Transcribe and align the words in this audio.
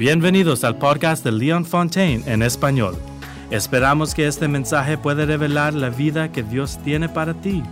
Bienvenidos 0.00 0.64
al 0.64 0.78
podcast 0.78 1.22
de 1.22 1.30
Leon 1.30 1.66
Fontaine 1.66 2.24
en 2.24 2.42
español. 2.42 2.96
Esperamos 3.50 4.14
que 4.14 4.26
este 4.26 4.48
mensaje 4.48 4.96
pueda 4.96 5.26
revelar 5.26 5.74
la 5.74 5.90
vida 5.90 6.32
que 6.32 6.42
Dios 6.42 6.78
tiene 6.82 7.10
para 7.10 7.34
ti. 7.34 7.62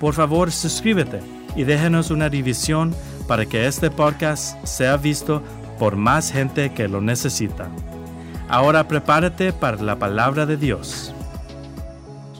Por 0.00 0.12
favor, 0.14 0.50
suscríbete 0.50 1.20
y 1.54 1.62
déjenos 1.62 2.10
una 2.10 2.28
división 2.28 2.92
para 3.28 3.46
que 3.46 3.68
este 3.68 3.88
podcast 3.88 4.60
sea 4.64 4.96
visto 4.96 5.44
por 5.78 5.94
más 5.94 6.32
gente 6.32 6.74
que 6.74 6.88
lo 6.88 7.00
necesita. 7.00 7.70
Ahora 8.48 8.88
prepárate 8.88 9.52
para 9.52 9.80
la 9.80 9.96
palabra 9.96 10.46
de 10.46 10.56
Dios. 10.56 11.14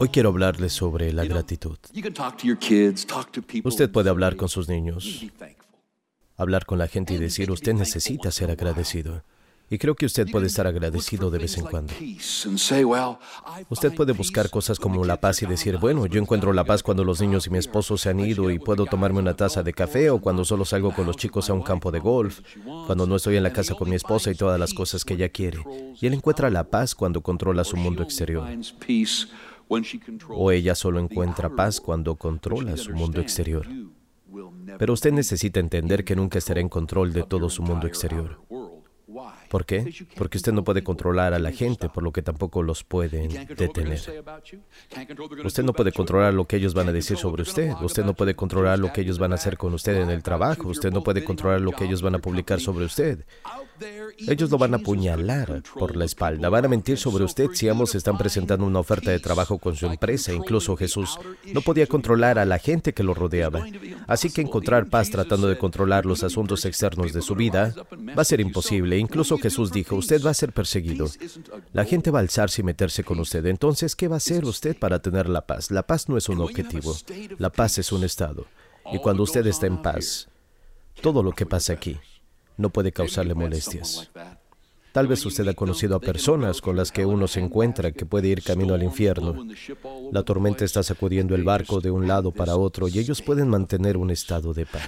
Hoy 0.00 0.08
quiero 0.08 0.30
hablarles 0.30 0.72
sobre 0.72 1.12
la 1.12 1.24
gratitud. 1.24 1.78
Usted 3.62 3.92
puede 3.92 4.10
hablar 4.10 4.34
con 4.34 4.48
sus 4.48 4.68
niños, 4.68 5.24
hablar 6.42 6.66
con 6.66 6.78
la 6.78 6.88
gente 6.88 7.14
y 7.14 7.18
decir, 7.18 7.50
usted 7.50 7.74
necesita 7.74 8.30
ser 8.30 8.50
agradecido. 8.50 9.22
Y 9.72 9.78
creo 9.78 9.94
que 9.94 10.04
usted 10.04 10.28
puede 10.28 10.48
estar 10.48 10.66
agradecido 10.66 11.30
de 11.30 11.38
vez 11.38 11.56
en 11.56 11.64
cuando. 11.64 11.94
Usted 13.68 13.94
puede 13.94 14.12
buscar 14.12 14.50
cosas 14.50 14.80
como 14.80 15.04
la 15.04 15.20
paz 15.20 15.42
y 15.42 15.46
decir, 15.46 15.76
bueno, 15.76 16.06
yo 16.06 16.20
encuentro 16.20 16.52
la 16.52 16.64
paz 16.64 16.82
cuando 16.82 17.04
los 17.04 17.20
niños 17.20 17.46
y 17.46 17.50
mi 17.50 17.58
esposo 17.58 17.96
se 17.96 18.10
han 18.10 18.18
ido 18.18 18.50
y 18.50 18.58
puedo 18.58 18.84
tomarme 18.86 19.20
una 19.20 19.36
taza 19.36 19.62
de 19.62 19.72
café 19.72 20.10
o 20.10 20.20
cuando 20.20 20.44
solo 20.44 20.64
salgo 20.64 20.92
con 20.92 21.06
los 21.06 21.16
chicos 21.16 21.48
a 21.50 21.52
un 21.52 21.62
campo 21.62 21.92
de 21.92 22.00
golf, 22.00 22.40
cuando 22.86 23.06
no 23.06 23.14
estoy 23.14 23.36
en 23.36 23.44
la 23.44 23.52
casa 23.52 23.76
con 23.76 23.88
mi 23.88 23.94
esposa 23.94 24.32
y 24.32 24.34
todas 24.34 24.58
las 24.58 24.74
cosas 24.74 25.04
que 25.04 25.14
ella 25.14 25.28
quiere. 25.28 25.62
Y 26.00 26.08
él 26.08 26.14
encuentra 26.14 26.50
la 26.50 26.64
paz 26.64 26.96
cuando 26.96 27.20
controla 27.20 27.62
su 27.62 27.76
mundo 27.76 28.02
exterior. 28.02 28.48
O 30.30 30.50
ella 30.50 30.74
solo 30.74 30.98
encuentra 30.98 31.48
paz 31.48 31.80
cuando 31.80 32.16
controla 32.16 32.76
su 32.76 32.90
mundo 32.90 33.20
exterior. 33.20 33.68
Pero 34.78 34.92
usted 34.92 35.12
necesita 35.12 35.60
entender 35.60 36.04
que 36.04 36.16
nunca 36.16 36.38
estará 36.38 36.60
en 36.60 36.68
control 36.68 37.12
de 37.12 37.22
todo 37.22 37.48
su 37.48 37.62
mundo 37.62 37.86
exterior. 37.86 38.40
¿Por 39.50 39.66
qué? 39.66 39.92
Porque 40.16 40.38
usted 40.38 40.52
no 40.52 40.62
puede 40.62 40.84
controlar 40.84 41.34
a 41.34 41.40
la 41.40 41.50
gente, 41.50 41.88
por 41.88 42.04
lo 42.04 42.12
que 42.12 42.22
tampoco 42.22 42.62
los 42.62 42.84
pueden 42.84 43.48
detener. 43.56 44.00
Usted 45.44 45.64
no 45.64 45.72
puede 45.72 45.90
controlar 45.90 46.32
lo 46.32 46.46
que 46.46 46.54
ellos 46.54 46.72
van 46.72 46.88
a 46.88 46.92
decir 46.92 47.16
sobre 47.16 47.42
usted. 47.42 47.72
Usted 47.82 48.04
no 48.04 48.14
puede 48.14 48.36
controlar 48.36 48.78
lo 48.78 48.92
que 48.92 49.00
ellos 49.00 49.18
van 49.18 49.32
a 49.32 49.34
hacer 49.34 49.58
con 49.58 49.74
usted 49.74 49.96
en 49.96 50.10
el 50.10 50.22
trabajo. 50.22 50.68
Usted 50.68 50.92
no 50.92 51.02
puede 51.02 51.24
controlar 51.24 51.60
lo 51.60 51.72
que 51.72 51.84
ellos 51.84 52.00
van 52.00 52.14
a 52.14 52.20
publicar 52.20 52.60
sobre 52.60 52.84
usted. 52.84 53.24
Ellos 54.28 54.50
lo 54.50 54.58
van 54.58 54.74
a 54.74 54.76
apuñalar 54.76 55.62
por 55.74 55.96
la 55.96 56.04
espalda, 56.04 56.48
van 56.48 56.66
a 56.66 56.68
mentir 56.68 56.98
sobre 56.98 57.24
usted 57.24 57.48
si 57.54 57.68
ambos 57.68 57.94
están 57.94 58.18
presentando 58.18 58.66
una 58.66 58.78
oferta 58.78 59.10
de 59.10 59.18
trabajo 59.18 59.58
con 59.58 59.74
su 59.74 59.86
empresa. 59.86 60.32
Incluso 60.32 60.76
Jesús 60.76 61.18
no 61.52 61.60
podía 61.62 61.86
controlar 61.86 62.38
a 62.38 62.44
la 62.44 62.58
gente 62.58 62.92
que 62.92 63.02
lo 63.02 63.14
rodeaba. 63.14 63.66
Así 64.06 64.30
que 64.30 64.42
encontrar 64.42 64.86
paz 64.86 65.10
tratando 65.10 65.48
de 65.48 65.58
controlar 65.58 66.06
los 66.06 66.22
asuntos 66.22 66.64
externos 66.66 67.12
de 67.12 67.22
su 67.22 67.34
vida 67.34 67.74
va 68.16 68.22
a 68.22 68.24
ser 68.24 68.40
imposible. 68.40 68.98
Incluso 68.98 69.38
Jesús 69.40 69.72
dijo, 69.72 69.96
usted 69.96 70.22
va 70.24 70.30
a 70.30 70.34
ser 70.34 70.52
perseguido. 70.52 71.06
La 71.72 71.84
gente 71.84 72.10
va 72.10 72.18
a 72.18 72.22
alzarse 72.22 72.62
y 72.62 72.64
meterse 72.64 73.04
con 73.04 73.20
usted. 73.20 73.44
Entonces, 73.46 73.96
¿qué 73.96 74.08
va 74.08 74.16
a 74.16 74.18
hacer 74.18 74.44
usted 74.44 74.76
para 74.78 75.00
tener 75.00 75.28
la 75.28 75.46
paz? 75.46 75.70
La 75.70 75.86
paz 75.86 76.08
no 76.08 76.16
es 76.16 76.28
un 76.28 76.40
objetivo, 76.40 76.96
la 77.38 77.50
paz 77.50 77.78
es 77.78 77.92
un 77.92 78.04
estado. 78.04 78.46
Y 78.92 78.98
cuando 78.98 79.22
usted 79.22 79.46
está 79.46 79.66
en 79.66 79.82
paz, 79.82 80.28
todo 81.00 81.22
lo 81.22 81.32
que 81.32 81.46
pasa 81.46 81.72
aquí 81.72 81.98
no 82.56 82.70
puede 82.70 82.92
causarle 82.92 83.34
molestias. 83.34 84.10
Tal 84.92 85.06
vez 85.06 85.24
usted 85.24 85.46
ha 85.46 85.54
conocido 85.54 85.94
a 85.94 86.00
personas 86.00 86.60
con 86.60 86.76
las 86.76 86.90
que 86.90 87.06
uno 87.06 87.28
se 87.28 87.38
encuentra 87.38 87.92
que 87.92 88.06
puede 88.06 88.26
ir 88.26 88.42
camino 88.42 88.74
al 88.74 88.82
infierno. 88.82 89.46
La 90.10 90.24
tormenta 90.24 90.64
está 90.64 90.82
sacudiendo 90.82 91.36
el 91.36 91.44
barco 91.44 91.80
de 91.80 91.92
un 91.92 92.08
lado 92.08 92.32
para 92.32 92.56
otro 92.56 92.88
y 92.88 92.98
ellos 92.98 93.22
pueden 93.22 93.48
mantener 93.48 93.96
un 93.96 94.10
estado 94.10 94.52
de 94.52 94.66
paz. 94.66 94.82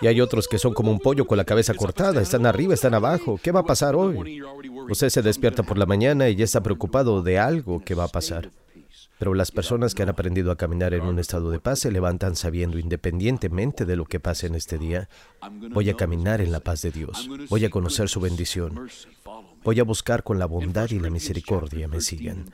Y 0.00 0.06
hay 0.06 0.20
otros 0.20 0.48
que 0.48 0.58
son 0.58 0.74
como 0.74 0.90
un 0.90 0.98
pollo 0.98 1.26
con 1.26 1.38
la 1.38 1.44
cabeza 1.44 1.74
cortada, 1.74 2.20
están 2.20 2.46
arriba, 2.46 2.74
están 2.74 2.94
abajo. 2.94 3.38
¿Qué 3.42 3.52
va 3.52 3.60
a 3.60 3.66
pasar 3.66 3.94
hoy? 3.94 4.42
Usted 4.88 5.08
se 5.08 5.22
despierta 5.22 5.62
por 5.62 5.78
la 5.78 5.86
mañana 5.86 6.28
y 6.28 6.36
ya 6.36 6.44
está 6.44 6.62
preocupado 6.62 7.22
de 7.22 7.38
algo 7.38 7.82
que 7.84 7.94
va 7.94 8.04
a 8.04 8.08
pasar. 8.08 8.50
Pero 9.18 9.34
las 9.34 9.52
personas 9.52 9.94
que 9.94 10.02
han 10.02 10.08
aprendido 10.08 10.50
a 10.50 10.56
caminar 10.56 10.92
en 10.92 11.02
un 11.02 11.18
estado 11.18 11.50
de 11.50 11.60
paz 11.60 11.80
se 11.80 11.92
levantan 11.92 12.34
sabiendo, 12.34 12.78
independientemente 12.78 13.84
de 13.84 13.96
lo 13.96 14.04
que 14.06 14.20
pase 14.20 14.48
en 14.48 14.54
este 14.54 14.76
día, 14.76 15.08
voy 15.70 15.88
a 15.88 15.94
caminar 15.94 16.40
en 16.40 16.50
la 16.50 16.60
paz 16.60 16.82
de 16.82 16.90
Dios, 16.90 17.28
voy 17.48 17.64
a 17.64 17.70
conocer 17.70 18.08
su 18.08 18.20
bendición, 18.20 18.88
voy 19.62 19.80
a 19.80 19.84
buscar 19.84 20.24
con 20.24 20.38
la 20.38 20.46
bondad 20.46 20.90
y 20.90 20.98
la 20.98 21.10
misericordia 21.10 21.86
me 21.86 22.00
sigan. 22.00 22.52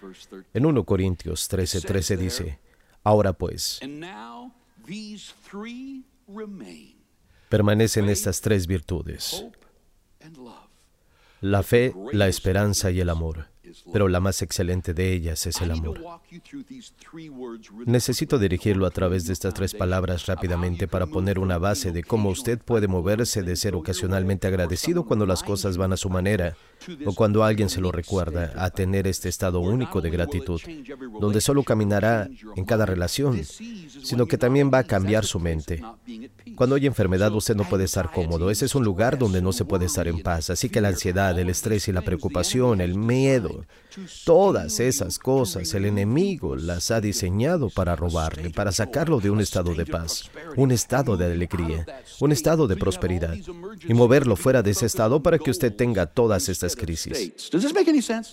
En 0.53 0.67
1 0.67 0.85
Corintios 0.85 1.51
13:13 1.51 1.87
13 1.87 2.17
dice, 2.19 2.59
ahora 3.03 3.33
pues, 3.33 3.81
permanecen 7.51 8.09
estas 8.09 8.41
tres 8.41 8.67
virtudes, 8.67 9.45
la 11.43 11.63
fe, 11.63 11.93
la 12.13 12.29
esperanza 12.29 12.91
y 12.91 13.01
el 13.01 13.11
amor. 13.11 13.49
Pero 13.93 14.09
la 14.09 14.19
más 14.19 14.43
excelente 14.43 14.95
de 14.95 15.13
ellas 15.13 15.47
es 15.47 15.61
el 15.61 15.71
amor. 15.71 16.01
Necesito 17.87 18.39
dirigirlo 18.39 18.87
a 18.87 18.91
través 18.91 19.27
de 19.27 19.33
estas 19.33 19.55
tres 19.55 19.75
palabras 19.75 20.27
rápidamente 20.27 20.89
para 20.89 21.07
poner 21.07 21.39
una 21.39 21.59
base 21.59 21.93
de 21.93 22.03
cómo 22.03 22.31
usted 22.31 22.59
puede 22.59 22.89
moverse 22.89 23.43
de 23.43 23.57
ser 23.57 23.75
ocasionalmente 23.77 24.49
agradecido 24.49 25.05
cuando 25.05 25.25
las 25.25 25.43
cosas 25.43 25.77
van 25.77 25.93
a 25.93 25.97
su 25.97 26.11
manera 26.11 26.57
o 27.07 27.15
cuando 27.15 27.45
alguien 27.45 27.69
se 27.69 27.81
lo 27.81 27.93
recuerda 27.93 28.53
a 28.57 28.71
tener 28.71 29.07
este 29.07 29.29
estado 29.29 29.61
único 29.61 30.01
de 30.01 30.11
gratitud, 30.11 30.61
donde 31.21 31.41
solo 31.41 31.63
caminará 31.63 32.29
en 32.57 32.65
cada 32.65 32.87
relación, 32.87 33.41
sino 33.45 34.27
que 34.27 34.39
también 34.39 34.71
va 34.73 34.79
a 34.79 34.85
cambiar 34.85 35.25
su 35.25 35.41
mente. 35.41 35.83
Cuando 36.57 36.77
hay 36.77 36.87
enfermedad 36.87 37.33
usted 37.35 37.57
no 37.57 37.69
puede 37.69 37.85
estar 37.85 38.11
cómodo, 38.11 38.51
ese 38.51 38.67
es 38.67 38.75
un 38.75 38.85
lugar 38.85 39.19
donde 39.19 39.43
no 39.43 39.53
se 39.53 39.65
puede 39.65 39.87
estar 39.87 40.09
en 40.09 40.23
paz, 40.23 40.51
así 40.51 40.69
que 40.69 40.81
la 40.81 40.89
ansiedad, 40.89 41.39
el 41.39 41.49
estrés 41.49 41.89
y 41.89 41.93
la 41.93 42.03
preocupación, 42.03 42.81
el 42.81 42.95
miedo, 42.97 43.65
todas 44.25 44.81
esas 44.81 45.19
cosas 45.19 45.73
el 45.75 45.85
enemigo 45.85 46.57
las 46.57 46.91
ha 46.91 47.01
diseñado 47.01 47.71
para 47.71 47.97
robarle, 47.97 48.51
para 48.51 48.73
sacarlo 48.73 49.21
de 49.21 49.31
un 49.31 49.41
estado 49.41 49.75
de 49.75 49.87
paz, 49.87 50.31
un 50.57 50.71
estado 50.71 51.17
de 51.17 51.27
alegría, 51.27 51.87
un 52.21 52.33
estado 52.33 52.67
de 52.67 52.77
prosperidad 52.77 53.37
y 53.89 53.95
moverlo 53.95 54.37
fuera 54.37 54.63
de 54.63 54.71
ese 54.71 54.87
estado 54.87 55.23
para 55.23 55.39
que 55.39 55.51
usted 55.51 55.75
tenga 55.75 56.07
todas 56.07 56.49
estas 56.49 56.70
crisis. 56.77 57.51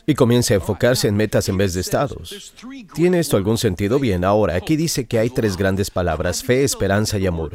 Y 0.05 0.15
comience 0.15 0.53
a 0.53 0.57
enfocarse 0.57 1.07
en 1.07 1.15
metas 1.15 1.49
en 1.49 1.57
vez 1.57 1.73
de 1.73 1.81
estados. 1.81 2.53
¿Tiene 2.93 3.19
esto 3.19 3.37
algún 3.37 3.57
sentido? 3.57 3.99
Bien, 3.99 4.23
ahora 4.23 4.55
aquí 4.55 4.75
dice 4.75 5.07
que 5.07 5.19
hay 5.19 5.29
tres 5.29 5.57
grandes 5.57 5.91
palabras, 5.91 6.43
fe, 6.43 6.63
esperanza 6.63 7.17
y 7.17 7.27
amor. 7.27 7.53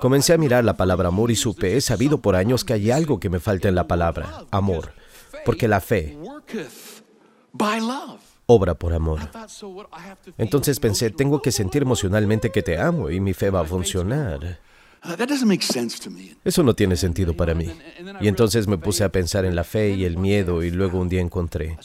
Comencé 0.00 0.32
a 0.32 0.38
mirar 0.38 0.64
la 0.64 0.76
palabra 0.76 1.08
amor 1.08 1.30
y 1.30 1.36
supe, 1.36 1.76
he 1.76 1.80
sabido 1.80 2.20
por 2.20 2.36
años 2.36 2.64
que 2.64 2.72
hay 2.72 2.90
algo 2.90 3.20
que 3.20 3.30
me 3.30 3.40
falta 3.40 3.68
en 3.68 3.74
la 3.74 3.86
palabra, 3.86 4.44
amor, 4.50 4.92
porque 5.44 5.68
la 5.68 5.80
fe 5.80 6.16
obra 8.46 8.74
por 8.74 8.92
amor. 8.92 9.20
Entonces 10.38 10.80
pensé, 10.80 11.10
tengo 11.10 11.40
que 11.40 11.52
sentir 11.52 11.82
emocionalmente 11.82 12.50
que 12.50 12.62
te 12.62 12.78
amo 12.78 13.10
y 13.10 13.20
mi 13.20 13.34
fe 13.34 13.50
va 13.50 13.60
a 13.60 13.64
funcionar. 13.64 14.60
Eso 16.44 16.62
no 16.62 16.74
tiene 16.74 16.96
sentido 16.96 17.34
para 17.34 17.54
mí. 17.54 17.70
Y 18.20 18.28
entonces 18.28 18.66
me 18.66 18.78
puse 18.78 19.04
a 19.04 19.10
pensar 19.10 19.44
en 19.44 19.54
la 19.54 19.64
fe 19.64 19.90
y 19.90 20.04
el 20.04 20.16
miedo 20.16 20.62
y 20.62 20.70
luego 20.70 20.98
un 20.98 21.08
día 21.08 21.20
encontré 21.20 21.76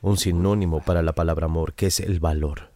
un 0.00 0.16
sinónimo 0.16 0.80
para 0.80 1.02
la 1.02 1.12
palabra 1.12 1.46
amor, 1.46 1.74
que 1.74 1.86
es 1.86 2.00
el 2.00 2.20
valor. 2.20 2.70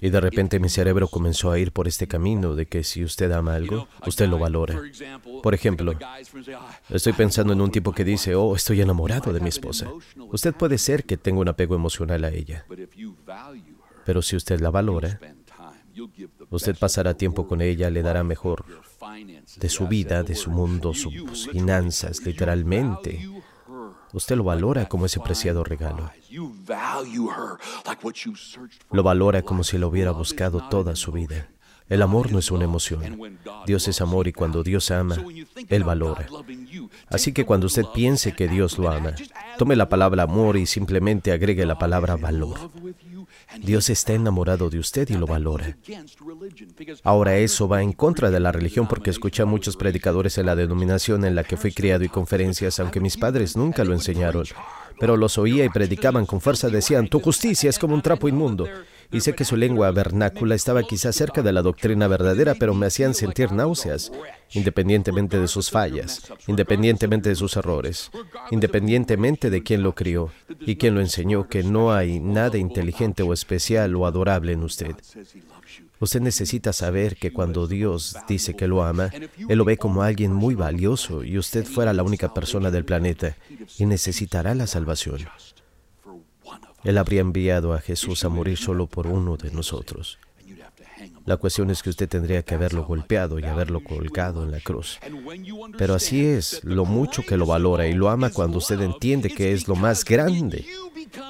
Y 0.00 0.10
de 0.10 0.20
repente 0.20 0.60
mi 0.60 0.68
cerebro 0.68 1.08
comenzó 1.08 1.50
a 1.50 1.58
ir 1.58 1.72
por 1.72 1.88
este 1.88 2.06
camino 2.06 2.54
de 2.54 2.66
que 2.66 2.84
si 2.84 3.02
usted 3.04 3.32
ama 3.32 3.54
algo, 3.54 3.88
usted 4.06 4.28
lo 4.28 4.38
valora. 4.38 4.80
Por 5.42 5.54
ejemplo, 5.54 5.94
estoy 6.90 7.12
pensando 7.14 7.52
en 7.52 7.60
un 7.60 7.70
tipo 7.70 7.92
que 7.92 8.04
dice, 8.04 8.34
oh, 8.34 8.54
estoy 8.54 8.80
enamorado 8.80 9.32
de 9.32 9.40
mi 9.40 9.48
esposa. 9.48 9.90
Usted 10.30 10.54
puede 10.54 10.78
ser 10.78 11.04
que 11.04 11.16
tenga 11.16 11.40
un 11.40 11.48
apego 11.48 11.74
emocional 11.74 12.24
a 12.24 12.30
ella. 12.30 12.66
Pero 14.04 14.22
si 14.22 14.36
usted 14.36 14.60
la 14.60 14.70
valora, 14.70 15.18
Usted 16.50 16.76
pasará 16.78 17.14
tiempo 17.14 17.46
con 17.46 17.60
ella, 17.60 17.90
le 17.90 18.02
dará 18.02 18.24
mejor 18.24 18.64
de 19.56 19.68
su 19.68 19.88
vida, 19.88 20.22
de 20.22 20.34
su 20.34 20.50
mundo, 20.50 20.94
sus 20.94 21.48
finanzas, 21.48 22.24
literalmente. 22.24 23.28
Usted 24.12 24.36
lo 24.36 24.44
valora 24.44 24.86
como 24.86 25.06
ese 25.06 25.20
preciado 25.20 25.64
regalo. 25.64 26.10
Lo 28.90 29.02
valora 29.02 29.42
como 29.42 29.64
si 29.64 29.78
lo 29.78 29.88
hubiera 29.88 30.12
buscado 30.12 30.68
toda 30.68 30.96
su 30.96 31.12
vida. 31.12 31.48
El 31.88 32.02
amor 32.02 32.30
no 32.30 32.38
es 32.38 32.50
una 32.50 32.64
emoción. 32.64 33.38
Dios 33.66 33.88
es 33.88 34.00
amor 34.00 34.28
y 34.28 34.32
cuando 34.32 34.62
Dios 34.62 34.90
ama, 34.90 35.16
Él 35.68 35.84
valora. 35.84 36.26
Así 37.08 37.32
que 37.32 37.46
cuando 37.46 37.66
usted 37.66 37.86
piense 37.94 38.34
que 38.34 38.48
Dios 38.48 38.78
lo 38.78 38.90
ama, 38.90 39.14
tome 39.56 39.74
la 39.74 39.88
palabra 39.88 40.24
amor 40.24 40.58
y 40.58 40.66
simplemente 40.66 41.32
agregue 41.32 41.64
la 41.64 41.78
palabra 41.78 42.16
valor. 42.16 42.70
Dios 43.56 43.88
está 43.88 44.12
enamorado 44.12 44.68
de 44.68 44.78
usted 44.78 45.08
y 45.08 45.14
lo 45.14 45.26
valora. 45.26 45.76
Ahora 47.02 47.36
eso 47.36 47.66
va 47.66 47.82
en 47.82 47.92
contra 47.92 48.30
de 48.30 48.40
la 48.40 48.52
religión 48.52 48.86
porque 48.86 49.10
escuché 49.10 49.42
a 49.42 49.46
muchos 49.46 49.76
predicadores 49.76 50.38
en 50.38 50.46
la 50.46 50.56
denominación 50.56 51.24
en 51.24 51.34
la 51.34 51.44
que 51.44 51.56
fui 51.56 51.72
criado 51.72 52.04
y 52.04 52.08
conferencias, 52.08 52.78
aunque 52.78 53.00
mis 53.00 53.16
padres 53.16 53.56
nunca 53.56 53.84
lo 53.84 53.94
enseñaron. 53.94 54.44
Pero 55.00 55.16
los 55.16 55.38
oía 55.38 55.64
y 55.64 55.68
predicaban 55.68 56.26
con 56.26 56.40
fuerza, 56.40 56.68
decían, 56.68 57.08
tu 57.08 57.20
justicia 57.20 57.70
es 57.70 57.78
como 57.78 57.94
un 57.94 58.02
trapo 58.02 58.28
inmundo. 58.28 58.66
Y 59.10 59.20
sé 59.20 59.34
que 59.34 59.44
su 59.44 59.56
lengua 59.56 59.90
vernácula 59.90 60.54
estaba 60.54 60.82
quizás 60.82 61.16
cerca 61.16 61.42
de 61.42 61.52
la 61.52 61.62
doctrina 61.62 62.08
verdadera, 62.08 62.54
pero 62.54 62.74
me 62.74 62.86
hacían 62.86 63.14
sentir 63.14 63.52
náuseas, 63.52 64.12
independientemente 64.52 65.38
de 65.38 65.48
sus 65.48 65.70
fallas, 65.70 66.22
independientemente 66.46 67.30
de 67.30 67.36
sus 67.36 67.56
errores, 67.56 68.10
independientemente 68.50 69.50
de 69.50 69.62
quién 69.62 69.82
lo 69.82 69.94
crió 69.94 70.30
y 70.60 70.76
quién 70.76 70.94
lo 70.94 71.00
enseñó 71.00 71.48
que 71.48 71.62
no 71.62 71.92
hay 71.92 72.20
nada 72.20 72.58
inteligente 72.58 73.22
o 73.22 73.32
especial 73.32 73.94
o 73.96 74.06
adorable 74.06 74.52
en 74.52 74.62
usted. 74.62 74.94
Usted 76.00 76.20
necesita 76.20 76.72
saber 76.72 77.16
que 77.16 77.32
cuando 77.32 77.66
Dios 77.66 78.16
dice 78.28 78.54
que 78.54 78.68
lo 78.68 78.84
ama, 78.84 79.10
Él 79.48 79.58
lo 79.58 79.64
ve 79.64 79.78
como 79.78 80.02
alguien 80.02 80.32
muy 80.32 80.54
valioso 80.54 81.24
y 81.24 81.38
usted 81.38 81.64
fuera 81.64 81.92
la 81.92 82.04
única 82.04 82.32
persona 82.32 82.70
del 82.70 82.84
planeta 82.84 83.36
y 83.78 83.86
necesitará 83.86 84.54
la 84.54 84.68
salvación. 84.68 85.26
Él 86.88 86.96
habría 86.96 87.20
enviado 87.20 87.74
a 87.74 87.82
Jesús 87.82 88.24
a 88.24 88.30
morir 88.30 88.56
solo 88.56 88.86
por 88.86 89.08
uno 89.08 89.36
de 89.36 89.50
nosotros. 89.50 90.18
La 91.28 91.36
cuestión 91.36 91.68
es 91.68 91.82
que 91.82 91.90
usted 91.90 92.08
tendría 92.08 92.42
que 92.42 92.54
haberlo 92.54 92.86
golpeado 92.86 93.38
y 93.38 93.44
haberlo 93.44 93.84
colgado 93.84 94.44
en 94.44 94.50
la 94.50 94.60
cruz. 94.60 94.98
Pero 95.76 95.94
así 95.94 96.24
es, 96.24 96.64
lo 96.64 96.86
mucho 96.86 97.22
que 97.22 97.36
lo 97.36 97.44
valora 97.44 97.86
y 97.86 97.92
lo 97.92 98.08
ama 98.08 98.30
cuando 98.30 98.56
usted 98.56 98.80
entiende 98.80 99.28
que 99.28 99.52
es 99.52 99.68
lo 99.68 99.76
más 99.76 100.06
grande 100.06 100.64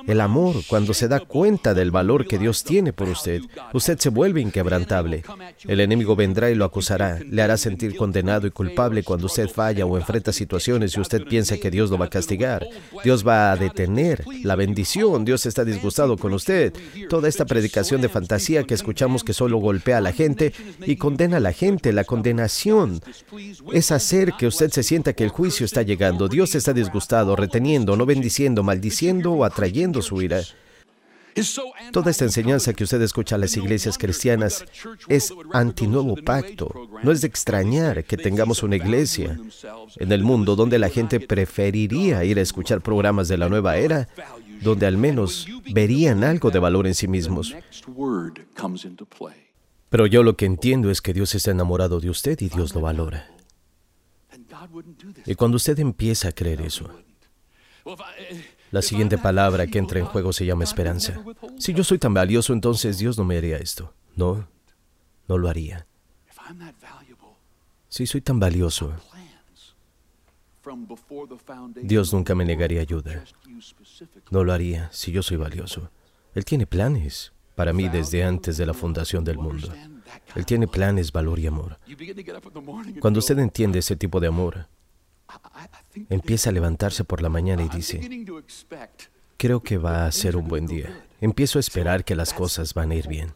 el 0.06 0.20
amor, 0.20 0.56
cuando 0.66 0.94
se 0.94 1.08
da 1.08 1.20
cuenta 1.20 1.74
del 1.74 1.90
valor 1.90 2.26
que 2.26 2.38
Dios 2.38 2.64
tiene 2.64 2.92
por 2.92 3.08
usted, 3.08 3.42
usted 3.72 3.98
se 3.98 4.08
vuelve 4.08 4.40
inquebrantable. 4.40 5.22
El 5.66 5.80
enemigo 5.80 6.16
vendrá 6.16 6.50
y 6.50 6.54
lo 6.54 6.64
acusará, 6.64 7.18
le 7.20 7.42
hará 7.42 7.56
sentir 7.56 7.96
condenado 7.96 8.46
y 8.46 8.50
culpable 8.50 9.02
cuando 9.02 9.26
usted 9.26 9.48
falla 9.48 9.86
o 9.86 9.96
enfrenta 9.96 10.32
situaciones 10.32 10.96
y 10.96 11.00
usted 11.00 11.24
piensa 11.24 11.58
que 11.58 11.70
Dios 11.70 11.90
lo 11.90 11.98
va 11.98 12.06
a 12.06 12.10
castigar. 12.10 12.66
Dios 13.04 13.26
va 13.26 13.52
a 13.52 13.56
detener 13.56 14.24
la 14.42 14.56
bendición, 14.56 15.24
Dios 15.24 15.46
está 15.46 15.64
disgustado 15.64 16.16
con 16.16 16.32
usted. 16.32 16.72
Toda 17.08 17.28
esta 17.28 17.44
predicación 17.44 18.00
de 18.00 18.08
fantasía 18.08 18.64
que 18.64 18.74
escuchamos 18.74 19.24
que 19.24 19.32
solo 19.32 19.58
golpea 19.58 19.87
a 19.94 20.00
la 20.00 20.12
gente 20.12 20.52
y 20.86 20.96
condena 20.96 21.38
a 21.38 21.40
la 21.40 21.52
gente, 21.52 21.92
la 21.92 22.04
condenación 22.04 23.00
es 23.72 23.90
hacer 23.90 24.32
que 24.38 24.46
usted 24.46 24.70
se 24.70 24.82
sienta 24.82 25.12
que 25.12 25.24
el 25.24 25.30
juicio 25.30 25.64
está 25.64 25.82
llegando. 25.82 26.28
Dios 26.28 26.54
está 26.54 26.72
disgustado, 26.72 27.36
reteniendo, 27.36 27.96
no 27.96 28.06
bendiciendo, 28.06 28.62
maldiciendo 28.62 29.32
o 29.32 29.44
atrayendo 29.44 30.02
su 30.02 30.22
ira. 30.22 30.42
Toda 31.92 32.10
esta 32.10 32.24
enseñanza 32.24 32.72
que 32.72 32.84
usted 32.84 33.00
escucha 33.02 33.36
en 33.36 33.42
las 33.42 33.56
iglesias 33.56 33.98
cristianas 33.98 34.64
es 35.08 35.32
anti-nuevo 35.52 36.16
pacto. 36.16 36.72
No 37.02 37.12
es 37.12 37.20
de 37.20 37.28
extrañar 37.28 38.04
que 38.04 38.16
tengamos 38.16 38.62
una 38.62 38.76
iglesia 38.76 39.38
en 39.96 40.12
el 40.12 40.22
mundo 40.22 40.56
donde 40.56 40.78
la 40.78 40.88
gente 40.88 41.20
preferiría 41.20 42.24
ir 42.24 42.38
a 42.38 42.42
escuchar 42.42 42.80
programas 42.80 43.28
de 43.28 43.38
la 43.38 43.48
nueva 43.48 43.76
era, 43.76 44.08
donde 44.62 44.86
al 44.86 44.96
menos 44.96 45.46
verían 45.72 46.24
algo 46.24 46.50
de 46.50 46.58
valor 46.58 46.86
en 46.86 46.94
sí 46.94 47.06
mismos. 47.06 47.54
Pero 49.90 50.06
yo 50.06 50.22
lo 50.22 50.36
que 50.36 50.46
entiendo 50.46 50.90
es 50.90 51.00
que 51.00 51.14
Dios 51.14 51.34
está 51.34 51.50
enamorado 51.50 52.00
de 52.00 52.10
usted 52.10 52.40
y 52.40 52.48
Dios 52.48 52.74
lo 52.74 52.82
valora. 52.82 53.28
Y 55.24 55.34
cuando 55.34 55.56
usted 55.56 55.78
empieza 55.78 56.28
a 56.28 56.32
creer 56.32 56.60
eso, 56.60 56.90
la 58.70 58.82
siguiente 58.82 59.16
palabra 59.16 59.66
que 59.66 59.78
entra 59.78 59.98
en 59.98 60.04
juego 60.04 60.32
se 60.32 60.44
llama 60.44 60.64
esperanza. 60.64 61.22
Si 61.58 61.72
yo 61.72 61.84
soy 61.84 61.98
tan 61.98 62.12
valioso, 62.12 62.52
entonces 62.52 62.98
Dios 62.98 63.16
no 63.16 63.24
me 63.24 63.38
haría 63.38 63.56
esto. 63.56 63.94
No, 64.14 64.48
no 65.26 65.38
lo 65.38 65.48
haría. 65.48 65.86
Si 67.88 68.06
soy 68.06 68.20
tan 68.20 68.38
valioso, 68.38 68.92
Dios 71.76 72.12
nunca 72.12 72.34
me 72.34 72.44
negaría 72.44 72.82
ayuda. 72.82 73.24
No 74.30 74.44
lo 74.44 74.52
haría 74.52 74.90
si 74.92 75.12
yo 75.12 75.22
soy 75.22 75.38
valioso. 75.38 75.90
Él 76.34 76.44
tiene 76.44 76.66
planes 76.66 77.32
para 77.58 77.72
mí 77.72 77.88
desde 77.88 78.22
antes 78.22 78.56
de 78.56 78.64
la 78.64 78.72
fundación 78.72 79.24
del 79.24 79.36
mundo. 79.36 79.68
Él 80.36 80.46
tiene 80.46 80.68
planes, 80.68 81.10
valor 81.10 81.40
y 81.40 81.48
amor. 81.48 81.80
Cuando 83.00 83.18
usted 83.18 83.36
entiende 83.40 83.80
ese 83.80 83.96
tipo 83.96 84.20
de 84.20 84.28
amor, 84.28 84.68
Empieza 86.08 86.50
a 86.50 86.52
levantarse 86.52 87.04
por 87.04 87.20
la 87.20 87.28
mañana 87.28 87.62
y 87.62 87.68
dice, 87.68 88.00
creo 89.36 89.60
que 89.60 89.76
va 89.78 90.06
a 90.06 90.12
ser 90.12 90.36
un 90.36 90.48
buen 90.48 90.66
día. 90.66 91.04
Empiezo 91.20 91.58
a 91.58 91.60
esperar 91.60 92.04
que 92.04 92.14
las 92.14 92.32
cosas 92.32 92.72
van 92.74 92.92
a 92.92 92.94
ir 92.94 93.08
bien. 93.08 93.34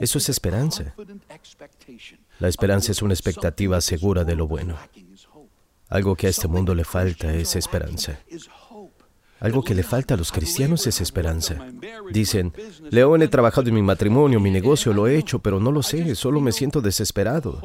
Eso 0.00 0.18
es 0.18 0.28
esperanza. 0.28 0.94
La 2.38 2.48
esperanza 2.48 2.92
es 2.92 3.02
una 3.02 3.12
expectativa 3.12 3.80
segura 3.80 4.24
de 4.24 4.36
lo 4.36 4.46
bueno. 4.46 4.78
Algo 5.88 6.16
que 6.16 6.28
a 6.28 6.30
este 6.30 6.48
mundo 6.48 6.74
le 6.74 6.84
falta 6.84 7.34
es 7.34 7.54
esperanza. 7.56 8.18
Algo 9.44 9.62
que 9.62 9.74
le 9.74 9.82
falta 9.82 10.14
a 10.14 10.16
los 10.16 10.32
cristianos 10.32 10.86
es 10.86 11.02
esperanza. 11.02 11.66
Dicen, 12.10 12.52
León, 12.90 13.20
he 13.20 13.28
trabajado 13.28 13.68
en 13.68 13.74
mi 13.74 13.82
matrimonio, 13.82 14.40
mi 14.40 14.50
negocio, 14.50 14.94
lo 14.94 15.06
he 15.06 15.18
hecho, 15.18 15.40
pero 15.40 15.60
no 15.60 15.70
lo 15.70 15.82
sé, 15.82 16.14
solo 16.14 16.40
me 16.40 16.50
siento 16.50 16.80
desesperado. 16.80 17.60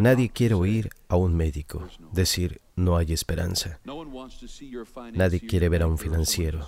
Nadie 0.00 0.30
quiere 0.30 0.54
oír 0.54 0.88
a 1.08 1.16
un 1.16 1.36
médico 1.36 1.86
decir 2.12 2.62
no 2.74 2.96
hay 2.96 3.12
esperanza. 3.12 3.80
Nadie 5.12 5.40
quiere 5.40 5.68
ver 5.68 5.82
a 5.82 5.86
un 5.86 5.98
financiero 5.98 6.66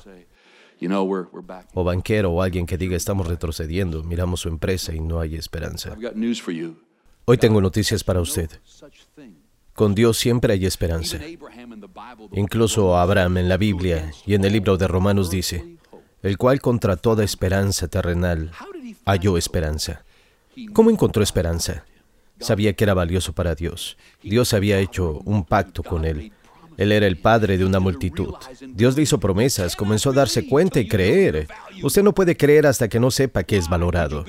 o 1.75 1.85
banquero 1.85 2.31
o 2.31 2.43
alguien 2.43 2.67
que 2.67 2.79
diga 2.79 2.97
estamos 2.97 3.27
retrocediendo, 3.27 4.05
miramos 4.05 4.41
su 4.41 4.49
empresa 4.49 4.95
y 4.95 5.01
no 5.01 5.21
hay 5.21 5.35
esperanza. 5.35 5.97
Hoy 7.25 7.39
tengo 7.39 7.61
noticias 7.61 8.05
para 8.05 8.21
usted. 8.21 8.51
Con 9.79 9.95
Dios 9.95 10.19
siempre 10.19 10.55
hay 10.55 10.67
esperanza. 10.67 11.19
Incluso 12.33 12.97
Abraham 12.97 13.37
en 13.37 13.49
la 13.49 13.57
Biblia 13.57 14.11
y 14.27 14.35
en 14.35 14.45
el 14.45 14.53
libro 14.53 14.77
de 14.77 14.89
Romanos 14.89 15.31
dice, 15.31 15.77
el 16.21 16.37
cual 16.37 16.61
contra 16.61 16.97
toda 16.97 17.23
esperanza 17.23 17.87
terrenal 17.87 18.51
halló 19.07 19.39
esperanza. 19.39 20.03
¿Cómo 20.73 20.91
encontró 20.91 21.23
esperanza? 21.23 21.85
Sabía 22.41 22.73
que 22.73 22.83
era 22.83 22.93
valioso 22.93 23.33
para 23.35 23.55
Dios. 23.55 23.97
Dios 24.21 24.53
había 24.53 24.81
hecho 24.81 25.21
un 25.25 25.45
pacto 25.45 25.85
con 25.85 26.05
él. 26.05 26.33
Él 26.77 26.91
era 26.91 27.07
el 27.07 27.21
padre 27.21 27.57
de 27.57 27.65
una 27.65 27.79
multitud. 27.79 28.35
Dios 28.61 28.97
le 28.97 29.03
hizo 29.03 29.21
promesas, 29.21 29.77
comenzó 29.77 30.11
a 30.11 30.15
darse 30.15 30.49
cuenta 30.49 30.81
y 30.81 30.89
creer. 30.89 31.47
Usted 31.85 32.03
no 32.03 32.13
puede 32.13 32.37
creer 32.37 32.67
hasta 32.67 32.89
que 32.89 32.99
no 32.99 33.13
sepa 33.13 33.45
que 33.45 33.57
es 33.57 33.69
valorado. 33.69 34.25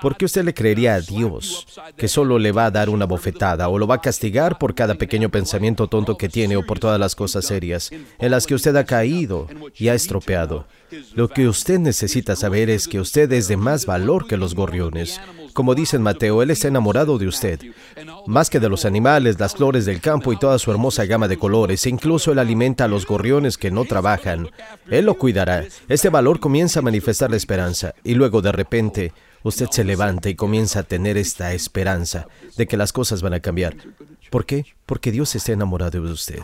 ¿Por 0.00 0.16
qué 0.16 0.24
usted 0.24 0.44
le 0.44 0.54
creería 0.54 0.94
a 0.94 1.00
Dios 1.00 1.66
que 1.96 2.08
solo 2.08 2.38
le 2.38 2.52
va 2.52 2.66
a 2.66 2.70
dar 2.70 2.90
una 2.90 3.04
bofetada 3.04 3.68
o 3.68 3.78
lo 3.78 3.86
va 3.86 3.96
a 3.96 4.00
castigar 4.00 4.58
por 4.58 4.74
cada 4.74 4.94
pequeño 4.94 5.30
pensamiento 5.30 5.88
tonto 5.88 6.16
que 6.16 6.28
tiene 6.28 6.56
o 6.56 6.66
por 6.66 6.78
todas 6.78 6.98
las 6.98 7.14
cosas 7.14 7.44
serias 7.44 7.90
en 7.90 8.30
las 8.30 8.46
que 8.46 8.54
usted 8.54 8.74
ha 8.76 8.84
caído 8.84 9.46
y 9.76 9.88
ha 9.88 9.94
estropeado? 9.94 10.66
Lo 11.14 11.28
que 11.28 11.48
usted 11.48 11.78
necesita 11.78 12.36
saber 12.36 12.68
es 12.70 12.88
que 12.88 13.00
usted 13.00 13.32
es 13.32 13.48
de 13.48 13.56
más 13.56 13.86
valor 13.86 14.26
que 14.26 14.36
los 14.36 14.54
gorriones. 14.54 15.20
Como 15.52 15.74
dice 15.74 15.98
Mateo, 15.98 16.42
Él 16.42 16.50
está 16.50 16.68
enamorado 16.68 17.18
de 17.18 17.26
usted, 17.26 17.60
más 18.26 18.48
que 18.48 18.60
de 18.60 18.70
los 18.70 18.84
animales, 18.84 19.38
las 19.38 19.54
flores 19.54 19.84
del 19.84 20.00
campo 20.00 20.32
y 20.32 20.38
toda 20.38 20.58
su 20.58 20.70
hermosa 20.70 21.04
gama 21.04 21.28
de 21.28 21.38
colores. 21.38 21.84
E 21.84 21.90
incluso 21.90 22.32
Él 22.32 22.38
alimenta 22.38 22.84
a 22.84 22.88
los 22.88 23.06
gorriones 23.06 23.58
que 23.58 23.70
no 23.70 23.84
trabajan. 23.84 24.50
Él 24.90 25.06
lo 25.06 25.14
cuidará. 25.14 25.64
Este 25.88 26.08
valor 26.08 26.40
comienza 26.40 26.80
a 26.80 26.82
manifestar 26.82 27.30
la 27.30 27.36
esperanza 27.36 27.94
y 28.02 28.14
luego 28.14 28.40
de 28.40 28.52
repente 28.52 29.12
usted 29.42 29.68
se 29.70 29.84
levanta 29.84 30.28
y 30.28 30.34
comienza 30.34 30.80
a 30.80 30.82
tener 30.84 31.16
esta 31.16 31.54
esperanza 31.54 32.26
de 32.56 32.66
que 32.66 32.76
las 32.76 32.92
cosas 32.92 33.22
van 33.22 33.34
a 33.34 33.40
cambiar. 33.40 33.76
¿Por 34.30 34.46
qué? 34.46 34.66
Porque 34.86 35.12
Dios 35.12 35.34
está 35.34 35.52
enamorado 35.52 36.00
de 36.02 36.12
usted. 36.12 36.40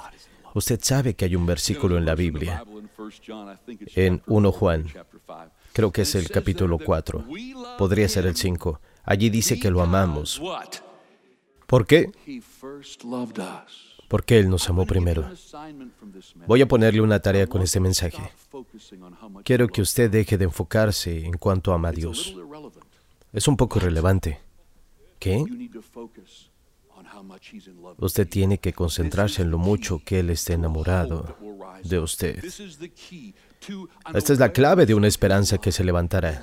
Usted 0.54 0.80
sabe 0.82 1.14
que 1.14 1.24
hay 1.24 1.36
un 1.36 1.46
versículo 1.46 1.98
en 1.98 2.04
la 2.04 2.14
Biblia, 2.14 2.64
en 3.94 4.22
1 4.26 4.52
Juan, 4.52 4.86
creo 5.72 5.92
que 5.92 6.02
es 6.02 6.14
el 6.14 6.28
capítulo 6.30 6.78
4, 6.78 7.24
podría 7.78 8.08
ser 8.08 8.26
el 8.26 8.36
5, 8.36 8.80
Allí 9.08 9.30
dice 9.30 9.58
que 9.58 9.70
lo 9.70 9.80
amamos. 9.80 10.38
¿Por 11.66 11.86
qué? 11.86 12.12
Porque 14.06 14.38
Él 14.38 14.50
nos 14.50 14.68
amó 14.68 14.84
primero. 14.84 15.30
Voy 16.46 16.60
a 16.60 16.68
ponerle 16.68 17.00
una 17.00 17.18
tarea 17.18 17.46
con 17.46 17.62
este 17.62 17.80
mensaje. 17.80 18.20
Quiero 19.44 19.66
que 19.68 19.80
usted 19.80 20.10
deje 20.10 20.36
de 20.36 20.44
enfocarse 20.44 21.24
en 21.24 21.38
cuanto 21.38 21.72
ama 21.72 21.88
a 21.88 21.92
Dios. 21.92 22.36
Es 23.32 23.48
un 23.48 23.56
poco 23.56 23.78
irrelevante. 23.78 24.40
¿Qué? 25.18 25.44
Usted 27.98 28.28
tiene 28.28 28.58
que 28.58 28.72
concentrarse 28.72 29.42
en 29.42 29.50
lo 29.50 29.58
mucho 29.58 30.00
que 30.04 30.20
Él 30.20 30.30
esté 30.30 30.54
enamorado 30.54 31.36
de 31.84 31.98
usted. 31.98 32.44
Esta 34.14 34.32
es 34.32 34.38
la 34.38 34.52
clave 34.52 34.86
de 34.86 34.94
una 34.94 35.08
esperanza 35.08 35.58
que 35.58 35.72
se 35.72 35.84
levantará. 35.84 36.42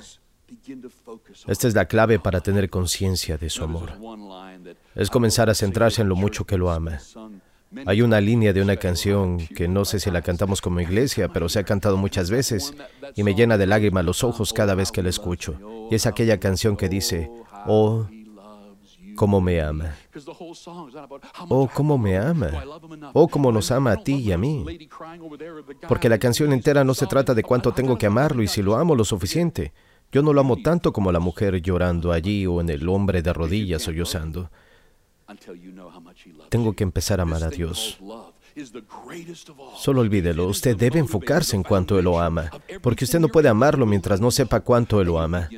Esta 1.46 1.68
es 1.68 1.74
la 1.74 1.86
clave 1.86 2.18
para 2.18 2.40
tener 2.40 2.70
conciencia 2.70 3.36
de 3.36 3.50
su 3.50 3.64
amor. 3.64 3.92
Es 4.94 5.10
comenzar 5.10 5.50
a 5.50 5.54
centrarse 5.54 6.02
en 6.02 6.08
lo 6.08 6.16
mucho 6.16 6.44
que 6.44 6.58
lo 6.58 6.70
ama. 6.70 7.00
Hay 7.84 8.00
una 8.02 8.20
línea 8.20 8.52
de 8.52 8.62
una 8.62 8.76
canción 8.76 9.38
que 9.38 9.68
no 9.68 9.84
sé 9.84 9.98
si 9.98 10.10
la 10.10 10.22
cantamos 10.22 10.60
como 10.60 10.80
iglesia, 10.80 11.28
pero 11.28 11.48
se 11.48 11.58
ha 11.58 11.64
cantado 11.64 11.96
muchas 11.96 12.30
veces 12.30 12.74
y 13.14 13.22
me 13.22 13.34
llena 13.34 13.58
de 13.58 13.66
lágrimas 13.66 14.04
los 14.04 14.22
ojos 14.24 14.52
cada 14.52 14.74
vez 14.74 14.92
que 14.92 15.02
la 15.02 15.08
escucho. 15.08 15.58
Y 15.90 15.94
es 15.94 16.06
aquella 16.06 16.38
canción 16.38 16.76
que 16.76 16.88
dice, 16.88 17.30
oh, 17.66 18.06
cómo 19.16 19.40
me 19.40 19.60
ama. 19.60 19.96
Oh, 21.48 21.68
cómo 21.72 21.98
me 21.98 22.16
ama. 22.16 22.50
Oh, 23.12 23.26
cómo 23.26 23.50
nos 23.50 23.70
ama 23.72 23.92
a 23.92 23.96
ti 23.96 24.14
y 24.14 24.32
a 24.32 24.38
mí. 24.38 24.64
Porque 25.88 26.08
la 26.08 26.18
canción 26.18 26.52
entera 26.52 26.84
no 26.84 26.94
se 26.94 27.06
trata 27.06 27.34
de 27.34 27.42
cuánto 27.42 27.72
tengo 27.72 27.98
que 27.98 28.06
amarlo 28.06 28.42
y 28.42 28.48
si 28.48 28.62
lo 28.62 28.76
amo 28.76 28.94
lo 28.94 29.04
suficiente. 29.04 29.72
Yo 30.12 30.22
no 30.22 30.32
lo 30.32 30.40
amo 30.40 30.56
tanto 30.62 30.92
como 30.92 31.10
la 31.10 31.18
mujer 31.18 31.60
llorando 31.60 32.12
allí 32.12 32.46
o 32.46 32.60
en 32.60 32.70
el 32.70 32.88
hombre 32.88 33.22
de 33.22 33.32
rodillas 33.32 33.82
sollozando. 33.82 34.50
Tengo 36.48 36.72
que 36.72 36.84
empezar 36.84 37.20
a 37.20 37.24
amar 37.24 37.42
a 37.42 37.50
Dios. 37.50 37.98
Solo 39.76 40.00
olvídelo, 40.00 40.46
usted 40.46 40.76
debe 40.76 40.98
enfocarse 40.98 41.56
en 41.56 41.62
cuánto 41.62 41.98
Él 41.98 42.04
lo 42.04 42.20
ama, 42.20 42.50
porque 42.80 43.04
usted 43.04 43.20
no 43.20 43.28
puede 43.28 43.48
amarlo 43.48 43.84
mientras 43.86 44.20
no 44.20 44.30
sepa 44.30 44.60
cuánto 44.60 45.00
Él 45.00 45.08
lo 45.08 45.20
ama. 45.20 45.48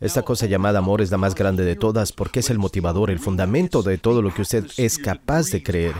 Esta 0.00 0.22
cosa 0.22 0.46
llamada 0.46 0.78
amor 0.78 1.00
es 1.00 1.10
la 1.10 1.18
más 1.18 1.34
grande 1.34 1.64
de 1.64 1.74
todas 1.74 2.12
porque 2.12 2.40
es 2.40 2.50
el 2.50 2.58
motivador, 2.58 3.10
el 3.10 3.18
fundamento 3.18 3.82
de 3.82 3.98
todo 3.98 4.22
lo 4.22 4.32
que 4.32 4.42
usted 4.42 4.66
es 4.76 4.98
capaz 4.98 5.50
de 5.50 5.62
creer 5.62 5.94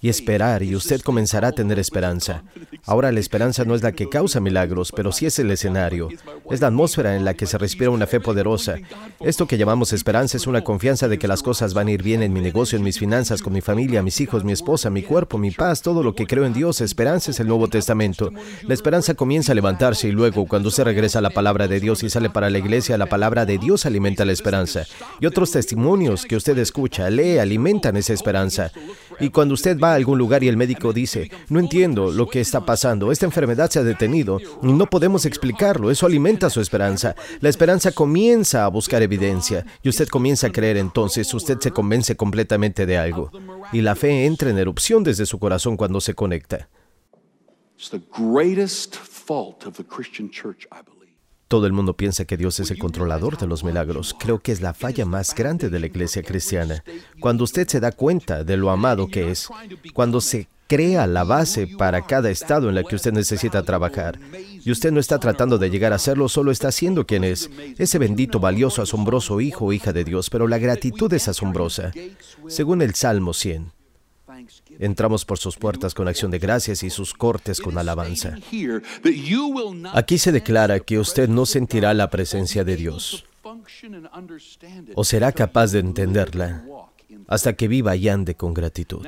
y 0.00 0.08
esperar 0.08 0.62
y 0.62 0.74
usted 0.74 1.00
comenzará 1.02 1.48
a 1.48 1.52
tener 1.52 1.78
esperanza. 1.78 2.42
Ahora 2.86 3.12
la 3.12 3.20
esperanza 3.20 3.64
no 3.64 3.74
es 3.74 3.82
la 3.82 3.92
que 3.92 4.08
causa 4.08 4.40
milagros, 4.40 4.92
pero 4.94 5.12
sí 5.12 5.26
es 5.26 5.38
el 5.38 5.50
escenario. 5.50 6.08
Es 6.50 6.60
la 6.60 6.68
atmósfera 6.68 7.16
en 7.16 7.24
la 7.24 7.34
que 7.34 7.46
se 7.46 7.58
respira 7.58 7.90
una 7.90 8.06
fe 8.06 8.20
poderosa. 8.20 8.76
Esto 9.20 9.46
que 9.46 9.58
llamamos 9.58 9.92
esperanza 9.92 10.36
es 10.36 10.46
una 10.46 10.64
confianza 10.64 11.08
de 11.08 11.18
que 11.18 11.28
las 11.28 11.42
cosas 11.42 11.74
van 11.74 11.88
a 11.88 11.90
ir 11.90 12.02
bien 12.02 12.22
en 12.22 12.32
mi 12.32 12.40
negocio, 12.40 12.78
en 12.78 12.84
mis 12.84 12.98
finanzas, 12.98 13.42
con 13.42 13.52
mi 13.52 13.60
familia, 13.60 14.02
mis 14.02 14.20
hijos, 14.20 14.44
mi 14.44 14.52
esposa, 14.52 14.88
mi 14.88 15.02
cuerpo, 15.02 15.36
mi 15.36 15.50
paz, 15.50 15.82
todo 15.82 16.02
lo 16.02 16.14
que 16.14 16.26
creo 16.26 16.46
en 16.46 16.54
Dios. 16.54 16.80
Esperanza 16.80 17.30
es 17.30 17.40
el 17.40 17.48
Nuevo 17.48 17.68
Testamento. 17.68 18.30
La 18.62 18.74
esperanza 18.74 19.14
comienza 19.14 19.52
a 19.52 19.54
levantarse 19.54 20.08
y 20.08 20.12
luego 20.12 20.46
cuando 20.46 20.68
usted 20.68 20.84
regresa 20.84 21.18
a 21.18 21.22
la 21.22 21.30
palabra 21.30 21.68
de 21.68 21.80
Dios 21.80 22.02
y 22.02 22.10
sale 22.10 22.30
para 22.30 22.48
la 22.48 22.58
iglesia, 22.58 22.96
la 22.96 23.06
palabra 23.06 23.44
de 23.44 23.58
Dios 23.58 23.84
alimenta 23.84 24.24
la 24.24 24.32
esperanza. 24.32 24.84
Y 25.20 25.26
otros 25.26 25.50
testimonios 25.50 26.24
que 26.24 26.36
usted 26.36 26.56
escucha, 26.58 27.10
lee, 27.10 27.38
alimentan 27.38 27.96
esa 27.96 28.14
esperanza. 28.14 28.72
Y 29.18 29.28
cuando 29.28 29.54
usted 29.54 29.78
va 29.78 29.89
a 29.92 29.96
algún 29.96 30.18
lugar 30.18 30.42
y 30.42 30.48
el 30.48 30.56
médico 30.56 30.92
dice, 30.92 31.30
no 31.48 31.60
entiendo 31.60 32.10
lo 32.10 32.28
que 32.28 32.40
está 32.40 32.64
pasando, 32.64 33.12
esta 33.12 33.26
enfermedad 33.26 33.70
se 33.70 33.78
ha 33.78 33.84
detenido, 33.84 34.38
no 34.62 34.86
podemos 34.86 35.26
explicarlo, 35.26 35.90
eso 35.90 36.06
alimenta 36.06 36.50
su 36.50 36.60
esperanza. 36.60 37.14
La 37.40 37.48
esperanza 37.48 37.92
comienza 37.92 38.64
a 38.64 38.68
buscar 38.68 39.02
evidencia 39.02 39.64
y 39.82 39.88
usted 39.88 40.08
comienza 40.08 40.48
a 40.48 40.52
creer 40.52 40.76
entonces, 40.76 41.32
usted 41.34 41.58
se 41.60 41.70
convence 41.70 42.16
completamente 42.16 42.86
de 42.86 42.98
algo. 42.98 43.30
Y 43.72 43.80
la 43.80 43.94
fe 43.94 44.26
entra 44.26 44.50
en 44.50 44.58
erupción 44.58 45.02
desde 45.02 45.26
su 45.26 45.38
corazón 45.38 45.76
cuando 45.76 46.00
se 46.00 46.14
conecta. 46.14 46.68
Todo 51.50 51.66
el 51.66 51.72
mundo 51.72 51.94
piensa 51.94 52.26
que 52.26 52.36
Dios 52.36 52.60
es 52.60 52.70
el 52.70 52.78
controlador 52.78 53.36
de 53.36 53.48
los 53.48 53.64
milagros. 53.64 54.14
Creo 54.16 54.38
que 54.38 54.52
es 54.52 54.60
la 54.60 54.72
falla 54.72 55.04
más 55.04 55.34
grande 55.34 55.68
de 55.68 55.80
la 55.80 55.86
iglesia 55.86 56.22
cristiana. 56.22 56.84
Cuando 57.18 57.42
usted 57.42 57.66
se 57.66 57.80
da 57.80 57.90
cuenta 57.90 58.44
de 58.44 58.56
lo 58.56 58.70
amado 58.70 59.08
que 59.08 59.32
es, 59.32 59.48
cuando 59.92 60.20
se 60.20 60.46
crea 60.68 61.08
la 61.08 61.24
base 61.24 61.66
para 61.66 62.06
cada 62.06 62.30
estado 62.30 62.70
en 62.70 62.78
el 62.78 62.84
que 62.84 62.94
usted 62.94 63.12
necesita 63.12 63.64
trabajar. 63.64 64.20
Y 64.64 64.70
usted 64.70 64.92
no 64.92 65.00
está 65.00 65.18
tratando 65.18 65.58
de 65.58 65.70
llegar 65.70 65.92
a 65.92 65.98
serlo, 65.98 66.28
solo 66.28 66.52
está 66.52 66.70
siendo 66.70 67.04
quien 67.04 67.24
es, 67.24 67.50
ese 67.78 67.98
bendito, 67.98 68.38
valioso, 68.38 68.80
asombroso 68.80 69.40
hijo 69.40 69.64
o 69.64 69.72
hija 69.72 69.92
de 69.92 70.04
Dios, 70.04 70.30
pero 70.30 70.46
la 70.46 70.58
gratitud 70.58 71.12
es 71.12 71.26
asombrosa. 71.26 71.90
Según 72.46 72.80
el 72.80 72.94
Salmo 72.94 73.32
100, 73.32 73.72
Entramos 74.78 75.24
por 75.24 75.38
sus 75.38 75.56
puertas 75.56 75.94
con 75.94 76.08
acción 76.08 76.30
de 76.30 76.38
gracias 76.38 76.82
y 76.82 76.90
sus 76.90 77.14
cortes 77.14 77.60
con 77.60 77.76
alabanza. 77.78 78.36
Aquí 79.92 80.18
se 80.18 80.32
declara 80.32 80.80
que 80.80 80.98
usted 80.98 81.28
no 81.28 81.46
sentirá 81.46 81.94
la 81.94 82.10
presencia 82.10 82.64
de 82.64 82.76
Dios 82.76 83.24
o 84.94 85.04
será 85.04 85.32
capaz 85.32 85.72
de 85.72 85.80
entenderla 85.80 86.64
hasta 87.26 87.54
que 87.54 87.68
viva 87.68 87.96
y 87.96 88.08
ande 88.08 88.34
con 88.34 88.54
gratitud. 88.54 89.06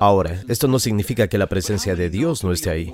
Ahora, 0.00 0.42
esto 0.48 0.68
no 0.68 0.78
significa 0.78 1.28
que 1.28 1.38
la 1.38 1.48
presencia 1.48 1.96
de 1.96 2.10
Dios 2.10 2.44
no 2.44 2.52
esté 2.52 2.70
ahí, 2.70 2.92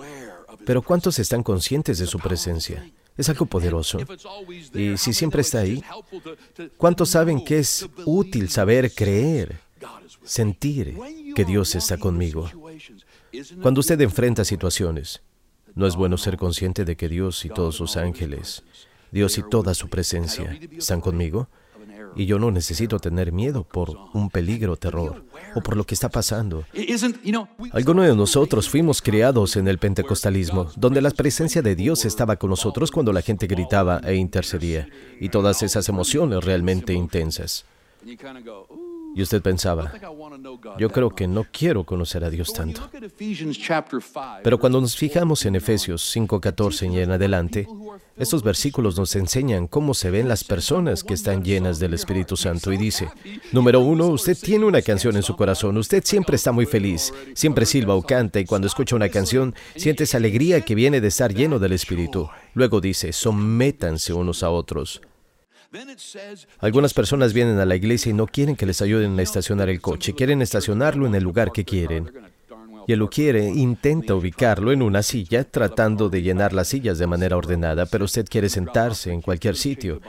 pero 0.65 0.83
¿cuántos 0.83 1.19
están 1.19 1.43
conscientes 1.43 1.99
de 1.99 2.07
su 2.07 2.19
presencia? 2.19 2.89
Es 3.17 3.29
algo 3.29 3.47
poderoso. 3.47 3.99
Y 4.75 4.97
si 4.97 5.13
siempre 5.13 5.43
está 5.43 5.61
ahí, 5.61 5.83
¿cuántos 6.77 7.11
saben 7.11 7.45
que 7.45 7.59
es 7.59 7.87
útil 8.07 8.49
saber 8.49 8.93
creer 8.95 9.61
sentir 10.25 10.97
que 11.35 11.45
Dios 11.45 11.75
está 11.75 11.99
conmigo. 11.99 12.51
Cuando 13.63 13.81
usted 13.81 14.01
enfrenta 14.01 14.45
situaciones, 14.45 15.23
¿no 15.75 15.87
es 15.87 15.97
bueno 15.97 16.17
ser 16.19 16.37
consciente 16.37 16.85
de 16.85 16.97
que 16.97 17.09
Dios 17.09 17.45
y 17.45 17.49
todos 17.49 17.77
sus 17.77 17.97
ángeles, 17.97 18.63
Dios 19.13 19.39
y 19.39 19.43
toda 19.43 19.75
su 19.75 19.89
presencia 19.89 20.59
están 20.77 21.01
conmigo? 21.01 21.49
Y 22.17 22.27
yo 22.27 22.41
no 22.41 22.51
necesito 22.51 22.99
tener 22.99 23.31
miedo 23.31 23.63
por 23.63 23.97
un 24.15 24.31
peligro, 24.31 24.77
terror, 24.77 25.25
o 25.55 25.61
por 25.61 25.77
lo 25.77 25.85
que 25.85 25.95
está 25.95 26.09
pasando. 26.09 26.65
Algunos 27.73 28.07
de 28.07 28.17
nosotros 28.17 28.69
fuimos 28.69 29.01
criados 29.01 29.57
en 29.57 29.69
el 29.69 29.79
pentecostalismo, 29.79 30.71
donde 30.77 31.03
la 31.03 31.11
presencia 31.11 31.63
de 31.63 31.77
Dios 31.77 32.05
estaba 32.05 32.35
con 32.35 32.51
nosotros 32.51 32.91
cuando 32.91 33.13
la 33.13 33.23
gente 33.23 33.47
gritaba 33.47 34.01
e 34.05 34.17
intercedía, 34.17 34.89
y 35.21 35.29
todas 35.29 35.63
esas 35.63 35.89
emociones 35.89 36.45
realmente 36.45 36.93
intensas. 36.93 37.65
Y 39.15 39.23
usted 39.23 39.43
pensaba, 39.43 39.93
yo 40.79 40.91
creo 40.91 41.11
que 41.11 41.27
no 41.27 41.47
quiero 41.51 41.85
conocer 41.85 42.25
a 42.25 42.31
Dios 42.31 42.53
tanto. 42.53 42.89
Pero 44.43 44.59
cuando 44.59 44.81
nos 44.81 44.97
fijamos 44.97 45.45
en 45.47 45.57
Efesios 45.57 46.17
5.14 46.17 46.93
y 46.93 47.01
en 47.01 47.11
adelante, 47.11 47.67
estos 48.17 48.43
versículos 48.43 48.99
nos 48.99 49.17
enseñan 49.17 49.67
cómo 49.67 49.95
se 49.95 50.11
ven 50.11 50.29
las 50.29 50.45
personas 50.45 51.03
que 51.03 51.15
están 51.15 51.43
llenas 51.43 51.79
del 51.79 51.95
Espíritu 51.95 52.37
Santo 52.37 52.73
y 52.73 52.77
dice, 52.77 53.09
número 53.53 53.81
uno, 53.81 54.09
usted 54.09 54.37
tiene 54.39 54.67
una 54.67 54.83
canción 54.83 55.17
en 55.17 55.23
su 55.23 55.37
corazón, 55.37 55.77
usted 55.79 56.05
siempre 56.05 56.37
está 56.37 56.53
muy 56.53 56.67
feliz, 56.67 57.13
siempre 57.35 57.67
silba 57.67 57.95
o 57.95 58.03
canta 58.03 58.39
y 58.39 58.45
cuando 58.45 58.67
escucha 58.67 58.97
una 58.97 59.09
canción 59.09 59.55
siente 59.75 60.05
esa 60.05 60.19
alegría 60.19 60.61
que 60.61 60.75
viene 60.75 61.01
de 61.01 61.09
estar 61.09 61.35
lleno 61.35 61.59
del 61.59 61.73
Espíritu. 61.73 62.29
Luego 62.55 62.81
dice, 62.81 63.13
sométanse 63.13 64.13
unos 64.13 64.43
a 64.43 64.51
otros. 64.51 65.01
Algunas 66.59 66.95
personas 66.95 67.33
vienen 67.33 67.59
a 67.59 67.65
la 67.65 67.77
iglesia 67.77 68.11
y 68.11 68.13
no 68.13 68.27
quieren 68.27 68.57
que 68.57 68.67
les 68.67 68.83
ayuden 68.83 69.19
a 69.19 69.23
estacionar 69.23 69.69
el 69.69 69.81
coche, 69.81 70.15
quieren 70.15 70.43
estacionarlo 70.43 71.07
en 71.07 71.15
el 71.15 71.23
lugar 71.23 71.53
que 71.53 71.65
quieren. 71.65 72.11
Y 72.91 72.93
el 72.93 73.09
quiere 73.09 73.49
intenta 73.49 74.17
ubicarlo 74.17 74.73
en 74.73 74.83
una 74.83 75.05
silla, 75.05 75.45
tratando 75.45 76.09
de 76.09 76.23
llenar 76.23 76.53
las 76.53 76.67
sillas 76.67 76.99
de 76.99 77.07
manera 77.07 77.37
ordenada, 77.37 77.87
pero 77.87 78.05
usted 78.05 78.27
quiere 78.29 78.49
sentarse 78.49 79.13
en 79.13 79.23
cualquier 79.23 79.55
sitio. 79.55 80.01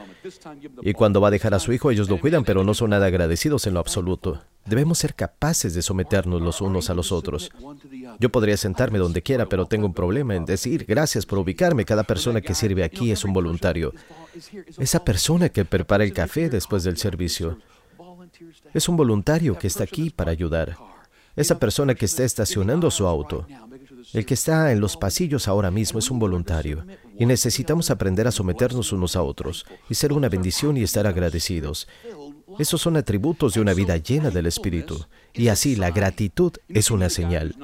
Y 0.82 0.92
cuando 0.92 1.20
va 1.20 1.28
a 1.28 1.30
dejar 1.30 1.54
a 1.54 1.60
su 1.60 1.72
hijo, 1.72 1.92
ellos 1.92 2.10
lo 2.10 2.18
cuidan, 2.18 2.42
pero 2.42 2.64
no 2.64 2.74
son 2.74 2.90
nada 2.90 3.06
agradecidos 3.06 3.68
en 3.68 3.74
lo 3.74 3.78
absoluto. 3.78 4.42
Debemos 4.66 4.98
ser 4.98 5.14
capaces 5.14 5.74
de 5.74 5.82
someternos 5.82 6.42
los 6.42 6.60
unos 6.60 6.90
a 6.90 6.94
los 6.94 7.12
otros. 7.12 7.52
Yo 8.18 8.30
podría 8.30 8.56
sentarme 8.56 8.98
donde 8.98 9.22
quiera, 9.22 9.46
pero 9.46 9.66
tengo 9.66 9.86
un 9.86 9.94
problema 9.94 10.34
en 10.34 10.44
decir 10.44 10.84
gracias 10.84 11.24
por 11.24 11.38
ubicarme. 11.38 11.84
Cada 11.84 12.02
persona 12.02 12.40
que 12.40 12.52
sirve 12.52 12.82
aquí 12.82 13.12
es 13.12 13.24
un 13.24 13.32
voluntario. 13.32 13.94
Esa 14.76 15.04
persona 15.04 15.50
que 15.50 15.64
prepara 15.64 16.02
el 16.02 16.12
café 16.12 16.50
después 16.50 16.82
del 16.82 16.96
servicio 16.96 17.58
es 18.74 18.88
un 18.88 18.96
voluntario 18.96 19.56
que 19.56 19.68
está 19.68 19.84
aquí 19.84 20.10
para 20.10 20.32
ayudar. 20.32 20.76
Esa 21.34 21.58
persona 21.58 21.94
que 21.94 22.04
está 22.04 22.24
estacionando 22.24 22.90
su 22.90 23.06
auto, 23.06 23.46
el 24.12 24.26
que 24.26 24.34
está 24.34 24.72
en 24.72 24.80
los 24.80 24.96
pasillos 24.96 25.48
ahora 25.48 25.70
mismo 25.70 25.98
es 25.98 26.10
un 26.10 26.18
voluntario 26.18 26.84
y 27.18 27.24
necesitamos 27.24 27.90
aprender 27.90 28.26
a 28.26 28.32
someternos 28.32 28.92
unos 28.92 29.16
a 29.16 29.22
otros 29.22 29.64
y 29.88 29.94
ser 29.94 30.12
una 30.12 30.28
bendición 30.28 30.76
y 30.76 30.82
estar 30.82 31.06
agradecidos. 31.06 31.88
Esos 32.58 32.82
son 32.82 32.98
atributos 32.98 33.54
de 33.54 33.60
una 33.60 33.72
vida 33.72 33.96
llena 33.96 34.30
del 34.30 34.46
Espíritu 34.46 35.06
y 35.32 35.48
así 35.48 35.74
la 35.74 35.90
gratitud 35.90 36.52
es 36.68 36.90
una 36.90 37.08
señal. 37.08 37.56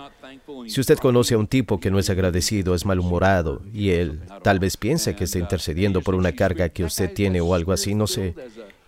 Si 0.66 0.80
usted 0.80 0.96
conoce 0.96 1.34
a 1.34 1.38
un 1.38 1.46
tipo 1.46 1.78
que 1.78 1.90
no 1.90 1.98
es 1.98 2.08
agradecido, 2.08 2.74
es 2.74 2.86
malhumorado 2.86 3.60
y 3.72 3.90
él 3.90 4.20
tal 4.42 4.60
vez 4.60 4.78
piensa 4.78 5.14
que 5.14 5.24
está 5.24 5.38
intercediendo 5.38 6.00
por 6.00 6.14
una 6.14 6.32
carga 6.32 6.70
que 6.70 6.84
usted 6.84 7.12
tiene 7.12 7.42
o 7.42 7.54
algo 7.54 7.72
así, 7.72 7.94
no 7.94 8.06
sé, 8.06 8.34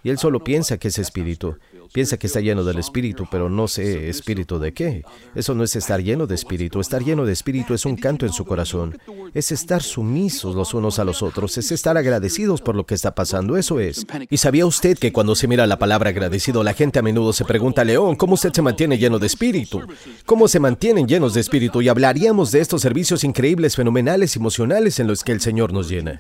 y 0.03 0.09
él 0.09 0.19
solo 0.19 0.43
piensa 0.43 0.79
que 0.79 0.89
es 0.89 0.99
espíritu, 0.99 1.59
Piensa 1.93 2.19
que 2.19 2.29
está 2.29 2.41
lleno 2.41 2.63
del 2.63 2.79
Espíritu, 2.79 3.27
pero 3.31 3.51
no 3.51 3.67
sé 3.67 4.09
Espíritu 4.09 4.59
de 4.59 4.73
qué. 4.73 5.05
Eso 5.35 5.55
no 5.55 5.65
es 5.65 5.75
estar 5.75 6.01
lleno 6.03 6.27
de 6.27 6.37
Espíritu. 6.37 6.81
Estar 6.81 7.03
lleno 7.03 7.25
de 7.25 7.33
Espíritu 7.33 7.75
es 7.75 7.85
un 7.85 7.97
canto 7.97 8.27
en 8.27 8.33
su 8.33 8.45
corazón. 8.45 8.97
Es 9.35 9.53
estar 9.53 9.83
sumisos 9.83 10.55
los 10.55 10.75
unos 10.75 10.99
a 10.99 11.05
los 11.05 11.23
otros. 11.23 11.57
Es 11.59 11.71
estar 11.73 11.97
agradecidos 11.97 12.61
por 12.61 12.75
lo 12.75 12.85
que 12.85 12.95
está 12.95 13.15
pasando. 13.15 13.57
Eso 13.57 13.81
es. 13.81 14.07
¿Y 14.29 14.37
sabía 14.37 14.67
usted 14.67 14.99
que 14.99 15.13
cuando 15.13 15.35
se 15.35 15.47
mira 15.47 15.67
la 15.67 15.79
palabra 15.79 16.11
agradecido, 16.11 16.63
la 16.63 16.75
gente 16.75 16.99
a 16.99 17.03
menudo 17.03 17.33
se 17.33 17.45
pregunta, 17.45 17.85
León, 17.85 18.17
¿cómo 18.17 18.35
usted 18.35 18.53
se 18.53 18.63
mantiene 18.63 18.99
lleno 18.99 19.19
de 19.19 19.27
Espíritu? 19.27 19.83
¿Cómo 20.27 20.49
se 20.49 20.61
mantienen 20.61 21.07
llenos 21.07 21.35
de 21.35 21.41
Espíritu? 21.41 21.83
Y 21.83 21.89
hablaríamos 21.89 22.51
de 22.51 22.61
estos 22.61 22.83
servicios 22.83 23.25
increíbles, 23.25 23.77
fenomenales, 23.77 24.37
emocionales 24.37 24.99
en 24.99 25.07
los 25.07 25.25
que 25.25 25.33
el 25.33 25.41
Señor 25.41 25.73
nos 25.73 25.89
llena. 25.89 26.19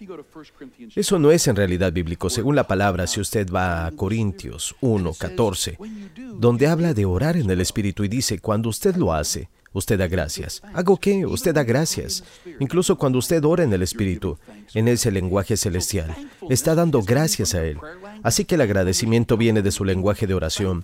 Eso 0.94 1.18
no 1.18 1.30
es 1.30 1.46
en 1.48 1.56
realidad 1.56 1.92
bíblico. 1.92 2.30
Según 2.30 2.56
la 2.56 2.66
palabra, 2.66 3.06
si 3.06 3.20
usted 3.20 3.50
va 3.50 3.86
a 3.86 3.90
Corintios 3.92 4.74
1, 4.80 5.14
14, 5.14 5.78
donde 6.38 6.66
habla 6.66 6.94
de 6.94 7.04
orar 7.04 7.36
en 7.36 7.50
el 7.50 7.60
Espíritu 7.60 8.04
y 8.04 8.08
dice, 8.08 8.38
cuando 8.38 8.68
usted 8.68 8.96
lo 8.96 9.12
hace, 9.12 9.48
usted 9.72 9.98
da 9.98 10.08
gracias. 10.08 10.62
¿Hago 10.74 10.96
qué? 10.96 11.26
Usted 11.26 11.54
da 11.54 11.64
gracias. 11.64 12.24
Incluso 12.58 12.96
cuando 12.96 13.18
usted 13.18 13.44
ora 13.44 13.64
en 13.64 13.72
el 13.72 13.82
Espíritu, 13.82 14.38
en 14.74 14.88
ese 14.88 15.10
lenguaje 15.10 15.56
celestial, 15.56 16.14
está 16.48 16.74
dando 16.74 17.02
gracias 17.02 17.54
a 17.54 17.64
Él. 17.64 17.78
Así 18.22 18.44
que 18.44 18.56
el 18.56 18.60
agradecimiento 18.60 19.36
viene 19.36 19.62
de 19.62 19.72
su 19.72 19.84
lenguaje 19.84 20.26
de 20.26 20.34
oración. 20.34 20.82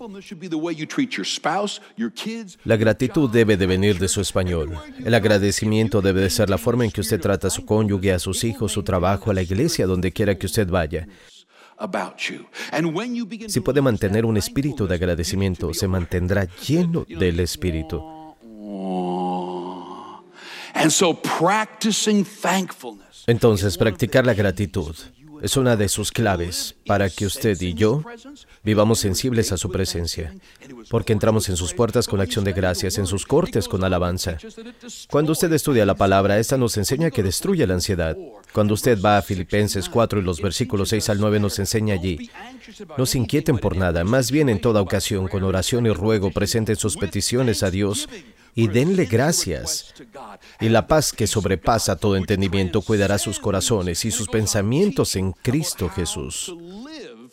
La 2.63 2.77
gratitud 2.77 3.29
debe 3.29 3.57
de 3.57 3.65
venir 3.67 3.99
de 3.99 4.07
su 4.07 4.21
español. 4.21 4.77
El 5.03 5.13
agradecimiento 5.13 6.01
debe 6.01 6.21
de 6.21 6.29
ser 6.29 6.49
la 6.49 6.57
forma 6.57 6.85
en 6.85 6.91
que 6.91 7.01
usted 7.01 7.19
trata 7.19 7.47
a 7.47 7.51
su 7.51 7.65
cónyuge, 7.65 8.13
a 8.13 8.19
sus 8.19 8.43
hijos, 8.43 8.71
su 8.71 8.83
trabajo, 8.83 9.31
a 9.31 9.33
la 9.33 9.41
iglesia, 9.41 9.85
donde 9.85 10.11
quiera 10.11 10.37
que 10.37 10.45
usted 10.45 10.67
vaya. 10.67 11.07
Si 13.47 13.59
puede 13.59 13.81
mantener 13.81 14.25
un 14.25 14.37
espíritu 14.37 14.87
de 14.87 14.95
agradecimiento, 14.95 15.73
se 15.73 15.87
mantendrá 15.87 16.47
lleno 16.67 17.05
del 17.07 17.39
espíritu. 17.39 18.16
Entonces, 23.27 23.77
practicar 23.77 24.25
la 24.25 24.33
gratitud 24.33 24.95
es 25.41 25.57
una 25.57 25.75
de 25.75 25.87
sus 25.89 26.11
claves 26.11 26.75
para 26.85 27.09
que 27.09 27.25
usted 27.25 27.59
y 27.61 27.73
yo 27.73 28.03
vivamos 28.63 28.99
sensibles 28.99 29.51
a 29.51 29.57
su 29.57 29.69
presencia, 29.69 30.33
porque 30.89 31.13
entramos 31.13 31.47
en 31.49 31.57
sus 31.57 31.73
puertas 31.73 32.07
con 32.07 32.21
acción 32.21 32.43
de 32.45 32.53
gracias, 32.53 32.97
en 32.97 33.05
sus 33.05 33.25
cortes 33.25 33.67
con 33.67 33.83
alabanza. 33.83 34.37
Cuando 35.09 35.33
usted 35.33 35.51
estudia 35.53 35.85
la 35.85 35.95
palabra, 35.95 36.39
esta 36.39 36.57
nos 36.57 36.77
enseña 36.77 37.11
que 37.11 37.23
destruye 37.23 37.67
la 37.67 37.75
ansiedad. 37.75 38.17
Cuando 38.53 38.73
usted 38.73 38.99
va 39.01 39.17
a 39.17 39.21
Filipenses 39.21 39.89
4 39.89 40.19
y 40.19 40.23
los 40.23 40.41
versículos 40.41 40.89
6 40.89 41.09
al 41.09 41.19
9 41.19 41.39
nos 41.39 41.59
enseña 41.59 41.93
allí, 41.93 42.29
no 42.97 43.05
se 43.05 43.17
inquieten 43.17 43.57
por 43.57 43.75
nada, 43.75 44.03
más 44.03 44.31
bien 44.31 44.49
en 44.49 44.61
toda 44.61 44.81
ocasión, 44.81 45.27
con 45.27 45.43
oración 45.43 45.85
y 45.85 45.91
ruego, 45.91 46.31
presenten 46.31 46.75
sus 46.75 46.97
peticiones 46.97 47.63
a 47.63 47.71
Dios 47.71 48.07
y 48.57 48.67
denle 48.67 49.05
gracias. 49.05 49.93
Y 50.59 50.69
la 50.69 50.87
paz 50.87 51.13
que 51.13 51.27
sobrepasa 51.27 51.95
todo 51.95 52.17
entendimiento 52.17 52.81
cuidará 52.81 53.19
sus 53.19 53.39
corazones 53.39 54.03
y 54.03 54.09
sus 54.09 54.27
pensamientos 54.27 55.15
en 55.15 55.31
Cristo 55.31 55.89
Jesús. 55.89 56.53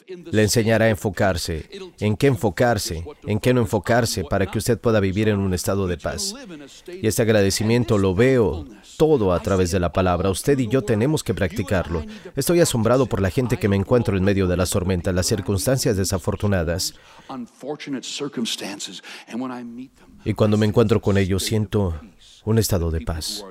Le 0.07 0.43
enseñará 0.43 0.85
a 0.85 0.91
enfocarse, 0.91 1.67
en 1.99 2.15
qué 2.19 2.27
enfocarse, 2.27 3.07
en 3.27 3.41
qué 3.41 3.55
no 3.55 3.63
enfocarse, 3.63 4.23
para 4.25 4.47
que 4.47 4.59
usted 4.59 4.79
pueda 4.79 5.01
vivir 5.01 5.31
en 5.31 5.39
un 5.39 5.55
estado 5.55 5.87
de 5.87 5.97
paz. 5.97 6.35
Y 6.87 7.07
este 7.07 7.23
agradecimiento 7.23 7.97
lo 7.97 8.15
veo 8.15 8.67
todo 8.99 9.33
a 9.33 9.41
través 9.41 9.71
de 9.71 9.81
la 9.81 9.93
palabra. 9.93 10.29
Usted 10.29 10.59
y 10.59 10.69
yo 10.69 10.83
tenemos 10.83 11.25
que 11.25 11.33
practicarlo. 11.33 12.05
Estoy 12.37 12.61
asombrado 12.61 13.07
por 13.07 13.23
la 13.23 13.31
gente 13.31 13.57
que 13.57 13.69
me 13.69 13.77
encuentro 13.77 14.19
en 14.19 14.25
medio 14.25 14.47
de 14.47 14.59
las 14.59 14.69
tormentas, 14.69 15.15
las 15.15 15.27
circunstancias 15.27 15.97
desafortunadas. 15.97 16.95
Y 20.25 20.35
cuando 20.35 20.57
me 20.57 20.67
encuentro 20.67 21.01
con 21.01 21.19
ellos 21.19 21.43
siento 21.43 21.95
un 22.45 22.59
estado 22.59 22.91
de 22.91 23.01
paz. 23.01 23.45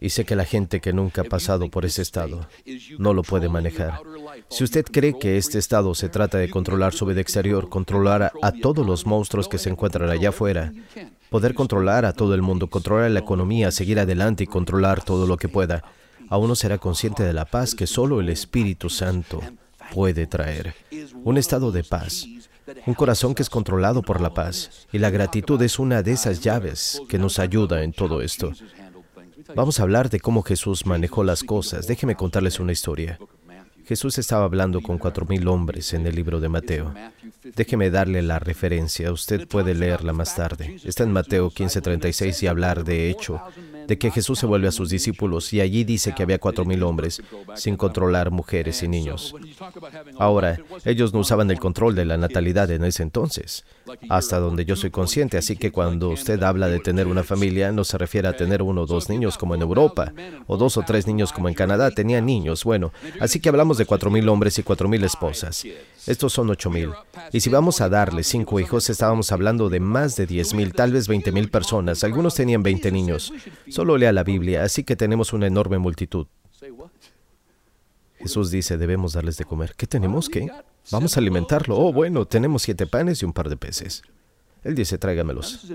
Y 0.00 0.10
sé 0.10 0.24
que 0.24 0.36
la 0.36 0.44
gente 0.44 0.80
que 0.80 0.92
nunca 0.92 1.22
ha 1.22 1.24
pasado 1.24 1.68
por 1.68 1.84
ese 1.84 2.02
estado 2.02 2.48
no 2.98 3.14
lo 3.14 3.22
puede 3.22 3.48
manejar. 3.48 4.00
Si 4.48 4.64
usted 4.64 4.84
cree 4.84 5.18
que 5.18 5.36
este 5.36 5.58
estado 5.58 5.94
se 5.94 6.08
trata 6.08 6.38
de 6.38 6.50
controlar 6.50 6.92
su 6.92 7.06
vida 7.06 7.20
exterior, 7.20 7.68
controlar 7.68 8.32
a, 8.42 8.52
todos 8.52 8.86
los 8.86 9.06
monstruos 9.06 9.48
que 9.48 9.58
se 9.58 9.70
encuentran 9.70 10.10
allá 10.10 10.30
afuera, 10.30 10.72
poder 11.30 11.54
controlar 11.54 12.04
a 12.04 12.12
todo 12.12 12.34
el 12.34 12.42
mundo, 12.42 12.68
controlar 12.68 13.10
la 13.10 13.20
economía, 13.20 13.70
seguir 13.70 14.00
adelante 14.00 14.44
y 14.44 14.48
controlar 14.48 15.04
todo 15.04 15.26
lo 15.26 15.36
que 15.36 15.48
pueda, 15.48 15.84
aún 16.28 16.48
no 16.48 16.54
será 16.54 16.78
consciente 16.78 17.22
de 17.22 17.32
la 17.32 17.44
paz 17.44 17.74
que 17.74 17.86
solo 17.86 18.20
el 18.20 18.28
Espíritu 18.28 18.90
Santo 18.90 19.40
puede 19.92 20.26
traer. 20.26 20.74
Un 21.24 21.38
estado 21.38 21.70
de 21.72 21.84
paz 21.84 22.26
un 22.86 22.94
corazón 22.94 23.34
que 23.34 23.42
es 23.42 23.50
controlado 23.50 24.02
por 24.02 24.20
la 24.20 24.34
paz. 24.34 24.86
Y 24.92 24.98
la 24.98 25.10
gratitud 25.10 25.60
es 25.62 25.78
una 25.78 26.02
de 26.02 26.12
esas 26.12 26.40
llaves 26.40 27.00
que 27.08 27.18
nos 27.18 27.38
ayuda 27.38 27.82
en 27.82 27.92
todo 27.92 28.22
esto. 28.22 28.52
Vamos 29.54 29.80
a 29.80 29.82
hablar 29.82 30.08
de 30.10 30.20
cómo 30.20 30.42
Jesús 30.42 30.86
manejó 30.86 31.24
las 31.24 31.42
cosas. 31.42 31.86
Déjeme 31.86 32.16
contarles 32.16 32.60
una 32.60 32.72
historia. 32.72 33.18
Jesús 33.84 34.18
estaba 34.18 34.44
hablando 34.44 34.80
con 34.80 34.98
cuatro 34.98 35.26
mil 35.26 35.46
hombres 35.48 35.92
en 35.92 36.06
el 36.06 36.14
libro 36.14 36.40
de 36.40 36.48
Mateo. 36.48 36.94
Déjeme 37.42 37.90
darle 37.90 38.22
la 38.22 38.38
referencia, 38.38 39.12
usted 39.12 39.48
puede 39.48 39.74
leerla 39.74 40.12
más 40.12 40.36
tarde. 40.36 40.76
Está 40.84 41.02
en 41.02 41.12
Mateo 41.12 41.50
15:36 41.50 42.42
y 42.42 42.46
hablar 42.46 42.84
de 42.84 43.10
hecho 43.10 43.40
de 43.86 43.98
que 43.98 44.10
Jesús 44.10 44.38
se 44.38 44.46
vuelve 44.46 44.68
a 44.68 44.72
sus 44.72 44.90
discípulos 44.90 45.52
y 45.52 45.60
allí 45.60 45.84
dice 45.84 46.14
que 46.14 46.22
había 46.22 46.38
cuatro 46.38 46.64
mil 46.64 46.82
hombres 46.82 47.22
sin 47.54 47.76
controlar 47.76 48.30
mujeres 48.30 48.82
y 48.82 48.88
niños. 48.88 49.34
Ahora, 50.18 50.58
ellos 50.84 51.12
no 51.12 51.20
usaban 51.20 51.50
el 51.50 51.58
control 51.58 51.94
de 51.94 52.04
la 52.04 52.16
natalidad 52.16 52.70
en 52.70 52.84
ese 52.84 53.02
entonces, 53.02 53.64
hasta 54.08 54.38
donde 54.38 54.64
yo 54.64 54.76
soy 54.76 54.90
consciente, 54.90 55.38
así 55.38 55.56
que 55.56 55.72
cuando 55.72 56.10
usted 56.10 56.42
habla 56.42 56.68
de 56.68 56.80
tener 56.80 57.06
una 57.06 57.24
familia, 57.24 57.72
no 57.72 57.84
se 57.84 57.98
refiere 57.98 58.28
a 58.28 58.36
tener 58.36 58.62
uno 58.62 58.82
o 58.82 58.86
dos 58.86 59.08
niños 59.08 59.38
como 59.38 59.54
en 59.54 59.62
Europa, 59.62 60.12
o 60.46 60.56
dos 60.56 60.76
o 60.76 60.82
tres 60.82 61.06
niños 61.06 61.32
como 61.32 61.48
en 61.48 61.54
Canadá, 61.54 61.90
tenían 61.90 62.26
niños, 62.26 62.64
bueno, 62.64 62.92
así 63.20 63.40
que 63.40 63.48
hablamos 63.48 63.78
de 63.78 63.86
cuatro 63.86 64.10
mil 64.10 64.28
hombres 64.28 64.58
y 64.58 64.62
cuatro 64.62 64.88
mil 64.88 65.02
esposas. 65.04 65.64
Estos 66.04 66.32
son 66.32 66.50
ocho 66.50 66.68
mil. 66.68 66.90
Y 67.32 67.40
si 67.40 67.48
vamos 67.48 67.80
a 67.80 67.88
darle 67.88 68.24
cinco 68.24 68.58
hijos, 68.58 68.90
estábamos 68.90 69.30
hablando 69.30 69.68
de 69.68 69.78
más 69.78 70.16
de 70.16 70.26
diez 70.26 70.52
mil, 70.52 70.72
tal 70.72 70.90
vez 70.92 71.06
veinte 71.06 71.30
mil 71.30 71.48
personas. 71.48 72.02
Algunos 72.02 72.34
tenían 72.34 72.64
veinte 72.64 72.90
niños. 72.90 73.32
Solo 73.72 73.96
lea 73.96 74.12
la 74.12 74.22
Biblia, 74.22 74.64
así 74.64 74.84
que 74.84 74.96
tenemos 74.96 75.32
una 75.32 75.46
enorme 75.46 75.78
multitud. 75.78 76.26
Jesús 78.18 78.50
dice, 78.50 78.76
debemos 78.76 79.14
darles 79.14 79.38
de 79.38 79.46
comer. 79.46 79.74
¿Qué 79.76 79.86
tenemos? 79.86 80.28
¿Qué? 80.28 80.46
Vamos 80.90 81.16
a 81.16 81.20
alimentarlo. 81.20 81.78
Oh, 81.78 81.90
bueno, 81.92 82.26
tenemos 82.26 82.62
siete 82.62 82.86
panes 82.86 83.22
y 83.22 83.24
un 83.24 83.32
par 83.32 83.48
de 83.48 83.56
peces. 83.56 84.02
Él 84.62 84.74
dice, 84.74 84.98
tráigamelos. 84.98 85.66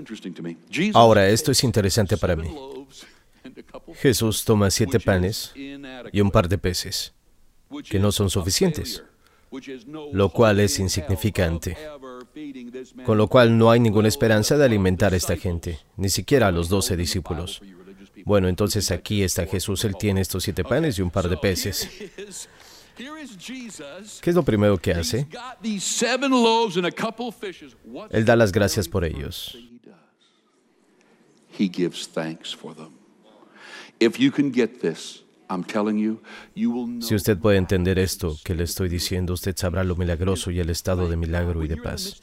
Ahora, 0.94 1.28
esto 1.28 1.50
es 1.50 1.64
interesante 1.64 2.16
para 2.16 2.36
mí. 2.36 2.54
Jesús 3.94 4.44
toma 4.44 4.70
siete 4.70 5.00
panes 5.00 5.52
y 6.12 6.20
un 6.20 6.30
par 6.30 6.48
de 6.48 6.56
peces, 6.56 7.12
que 7.90 7.98
no 7.98 8.12
son 8.12 8.30
suficientes 8.30 9.02
lo 10.12 10.28
cual 10.30 10.60
es 10.60 10.78
insignificante, 10.78 11.76
con 13.04 13.18
lo 13.18 13.28
cual 13.28 13.56
no 13.56 13.70
hay 13.70 13.80
ninguna 13.80 14.08
esperanza 14.08 14.56
de 14.56 14.64
alimentar 14.64 15.14
a 15.14 15.16
esta 15.16 15.36
gente, 15.36 15.80
ni 15.96 16.08
siquiera 16.08 16.48
a 16.48 16.52
los 16.52 16.68
doce 16.68 16.96
discípulos. 16.96 17.62
Bueno, 18.28 18.46
entonces 18.46 18.90
aquí 18.90 19.22
está 19.22 19.46
Jesús, 19.46 19.86
Él 19.86 19.96
tiene 19.98 20.20
estos 20.20 20.44
siete 20.44 20.62
panes 20.62 20.98
y 20.98 21.02
un 21.02 21.10
par 21.10 21.30
de 21.30 21.38
peces. 21.38 21.88
¿Qué 22.94 24.28
es 24.28 24.34
lo 24.36 24.42
primero 24.42 24.76
que 24.76 24.92
hace? 24.92 25.26
Él 28.10 28.24
da 28.26 28.36
las 28.36 28.52
gracias 28.52 28.86
por 28.86 29.06
ellos. 29.06 29.56
If 33.98 34.18
you 34.18 34.30
can 34.30 34.52
get 34.52 34.80
this, 34.80 35.24
si 37.00 37.14
usted 37.14 37.38
puede 37.38 37.56
entender 37.56 37.98
esto 37.98 38.36
que 38.44 38.54
le 38.54 38.64
estoy 38.64 38.88
diciendo, 38.88 39.32
usted 39.32 39.56
sabrá 39.56 39.82
lo 39.82 39.96
milagroso 39.96 40.50
y 40.50 40.60
el 40.60 40.68
estado 40.68 41.08
de 41.08 41.16
milagro 41.16 41.64
y 41.64 41.68
de 41.68 41.78
paz 41.78 42.20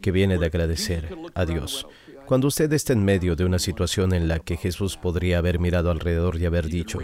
que 0.00 0.10
viene 0.10 0.38
de 0.38 0.46
agradecer 0.46 1.16
a 1.34 1.44
Dios. 1.44 1.86
Cuando 2.26 2.48
usted 2.48 2.72
está 2.72 2.92
en 2.92 3.04
medio 3.04 3.36
de 3.36 3.44
una 3.44 3.58
situación 3.58 4.12
en 4.12 4.26
la 4.26 4.40
que 4.40 4.56
Jesús 4.56 4.96
podría 4.96 5.38
haber 5.38 5.58
mirado 5.58 5.90
alrededor 5.90 6.36
y 6.36 6.46
haber 6.46 6.66
dicho, 6.66 6.98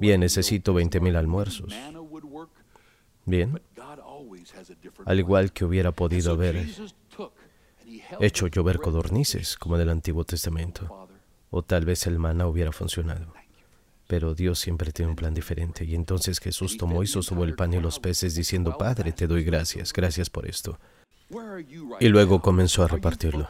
bien, 0.00 0.20
necesito 0.20 0.74
20 0.74 1.00
mil 1.00 1.16
almuerzos. 1.16 1.74
Bien, 3.24 3.60
al 5.06 5.18
igual 5.18 5.52
que 5.52 5.64
hubiera 5.64 5.92
podido 5.92 6.32
haber 6.32 6.66
hecho 8.20 8.46
llover 8.48 8.78
codornices, 8.78 9.56
como 9.56 9.76
en 9.76 9.82
el 9.82 9.90
Antiguo 9.90 10.24
Testamento, 10.24 11.08
o 11.50 11.62
tal 11.62 11.84
vez 11.84 12.06
el 12.06 12.18
maná 12.18 12.46
hubiera 12.46 12.72
funcionado. 12.72 13.39
Pero 14.10 14.34
Dios 14.34 14.58
siempre 14.58 14.90
tiene 14.90 15.10
un 15.10 15.16
plan 15.16 15.32
diferente. 15.32 15.84
Y 15.84 15.94
entonces 15.94 16.40
Jesús 16.40 16.76
tomó 16.76 17.04
y 17.04 17.06
sostuvo 17.06 17.44
el 17.44 17.54
pan 17.54 17.72
y 17.74 17.80
los 17.80 18.00
peces 18.00 18.34
diciendo, 18.34 18.76
Padre, 18.76 19.12
te 19.12 19.28
doy 19.28 19.44
gracias, 19.44 19.92
gracias 19.92 20.28
por 20.28 20.48
esto. 20.48 20.80
Y 22.00 22.08
luego 22.08 22.42
comenzó 22.42 22.82
a 22.82 22.88
repartirlo. 22.88 23.48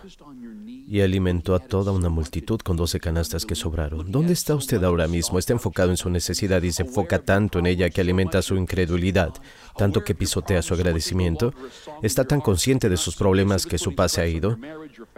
Y 0.92 1.02
alimentó 1.02 1.54
a 1.54 1.60
toda 1.60 1.92
una 1.92 2.08
multitud 2.08 2.58
con 2.58 2.76
doce 2.76 2.98
canastas 2.98 3.46
que 3.46 3.54
sobraron. 3.54 4.10
¿Dónde 4.10 4.32
está 4.32 4.56
usted 4.56 4.82
ahora 4.82 5.06
mismo? 5.06 5.38
Está 5.38 5.52
enfocado 5.52 5.90
en 5.90 5.96
su 5.96 6.10
necesidad 6.10 6.60
y 6.64 6.72
se 6.72 6.82
enfoca 6.82 7.20
tanto 7.20 7.60
en 7.60 7.66
ella 7.66 7.90
que 7.90 8.00
alimenta 8.00 8.42
su 8.42 8.56
incredulidad, 8.56 9.32
tanto 9.76 10.02
que 10.02 10.16
pisotea 10.16 10.62
su 10.62 10.74
agradecimiento. 10.74 11.54
Está 12.02 12.24
tan 12.24 12.40
consciente 12.40 12.88
de 12.88 12.96
sus 12.96 13.14
problemas 13.14 13.66
que 13.66 13.78
su 13.78 13.94
paz 13.94 14.10
se 14.10 14.20
ha 14.20 14.26
ido. 14.26 14.58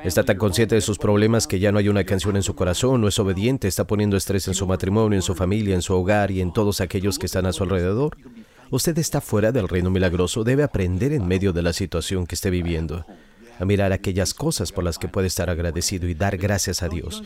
Está 0.05 0.25
tan 0.25 0.37
consciente 0.37 0.75
de 0.75 0.83
sus 0.83 0.99
problemas 0.99 1.47
que 1.47 1.59
ya 1.59 1.73
no 1.73 1.79
hay 1.79 1.89
una 1.89 2.05
canción 2.05 2.37
en 2.37 2.43
su 2.43 2.55
corazón, 2.55 3.01
no 3.01 3.09
es 3.09 3.19
obediente, 3.19 3.67
está 3.67 3.87
poniendo 3.87 4.19
estrés 4.19 4.49
en 4.49 4.55
su 4.55 4.67
matrimonio, 4.67 5.17
en 5.17 5.23
su 5.23 5.35
familia, 5.35 5.75
en 5.75 5.81
su 5.81 5.95
hogar 5.95 6.31
y 6.31 6.43
en 6.43 6.53
todos 6.53 6.83
aquellos 6.83 7.19
que 7.19 7.25
están 7.25 7.47
a 7.47 7.53
su 7.55 7.63
alrededor. 7.63 8.19
Usted 8.71 8.99
está 8.99 9.23
fuera 9.23 9.53
del 9.53 9.69
reino 9.69 9.91
milagroso, 9.91 10.45
debe 10.45 10.65
aprender 10.65 11.15
en 11.15 11.27
medio 11.27 11.55
de 11.55 11.63
la 11.63 11.73
situación 11.73 12.27
que 12.27 12.35
esté 12.35 12.51
viviendo, 12.51 13.07
a 13.59 13.65
mirar 13.65 13.93
aquellas 13.93 14.35
cosas 14.35 14.73
por 14.73 14.85
las 14.85 14.99
que 14.99 15.09
puede 15.09 15.27
estar 15.27 15.51
agradecido 15.51 16.09
y 16.09 16.15
dar 16.15 16.37
gracias 16.37 16.83
a 16.83 16.89
Dios. 16.89 17.23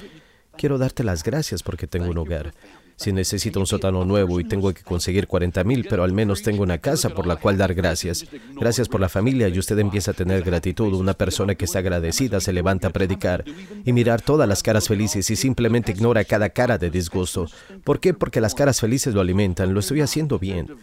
Quiero 0.57 0.79
darte 0.79 1.05
las 1.05 1.23
gracias 1.23 1.63
porque 1.63 1.87
tengo 1.87 2.11
un 2.11 2.19
hogar. 2.19 2.53
Si 2.97 3.13
necesito 3.13 3.61
un 3.61 3.67
sótano 3.67 4.07
nuevo 4.07 4.41
y 4.41 4.45
tengo 4.45 4.73
que 4.73 4.83
conseguir 4.83 5.27
40 5.27 5.65
mil, 5.65 5.87
pero 5.89 6.03
al 6.03 6.13
menos 6.13 6.41
tengo 6.41 6.63
una 6.63 6.79
casa 6.79 7.11
por 7.11 7.27
la 7.27 7.37
cual 7.37 7.59
dar 7.59 7.75
gracias. 7.75 8.25
Gracias 8.55 8.89
por 8.89 9.03
la 9.03 9.11
familia 9.11 9.49
y 9.49 9.59
usted 9.59 9.79
empieza 9.79 10.13
a 10.13 10.15
tener 10.15 10.43
gratitud. 10.43 10.95
Una 10.95 11.13
persona 11.13 11.55
que 11.55 11.67
está 11.67 11.81
agradecida 11.81 12.41
se 12.41 12.55
levanta 12.55 12.89
a 12.89 12.93
predicar 12.93 13.45
y 13.85 13.93
mirar 13.93 14.23
todas 14.23 14.49
las 14.49 14.63
caras 14.63 14.89
felices 14.89 15.29
y 15.31 15.37
simplemente 15.37 15.93
ignora 15.93 16.25
cada 16.25 16.49
cara 16.49 16.79
de 16.79 16.89
disgusto. 16.89 17.47
¿Por 17.85 18.01
qué? 18.01 18.15
Porque 18.15 18.41
las 18.41 18.55
caras 18.55 18.81
felices 18.81 19.13
lo 19.13 19.21
alimentan. 19.21 19.75
Lo 19.75 19.81
estoy 19.81 20.01
haciendo 20.01 20.39
bien. 20.39 20.75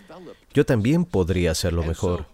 Yo 0.53 0.67
también 0.67 1.05
podría 1.05 1.49
hacerlo 1.49 1.83
mejor. 1.83 2.32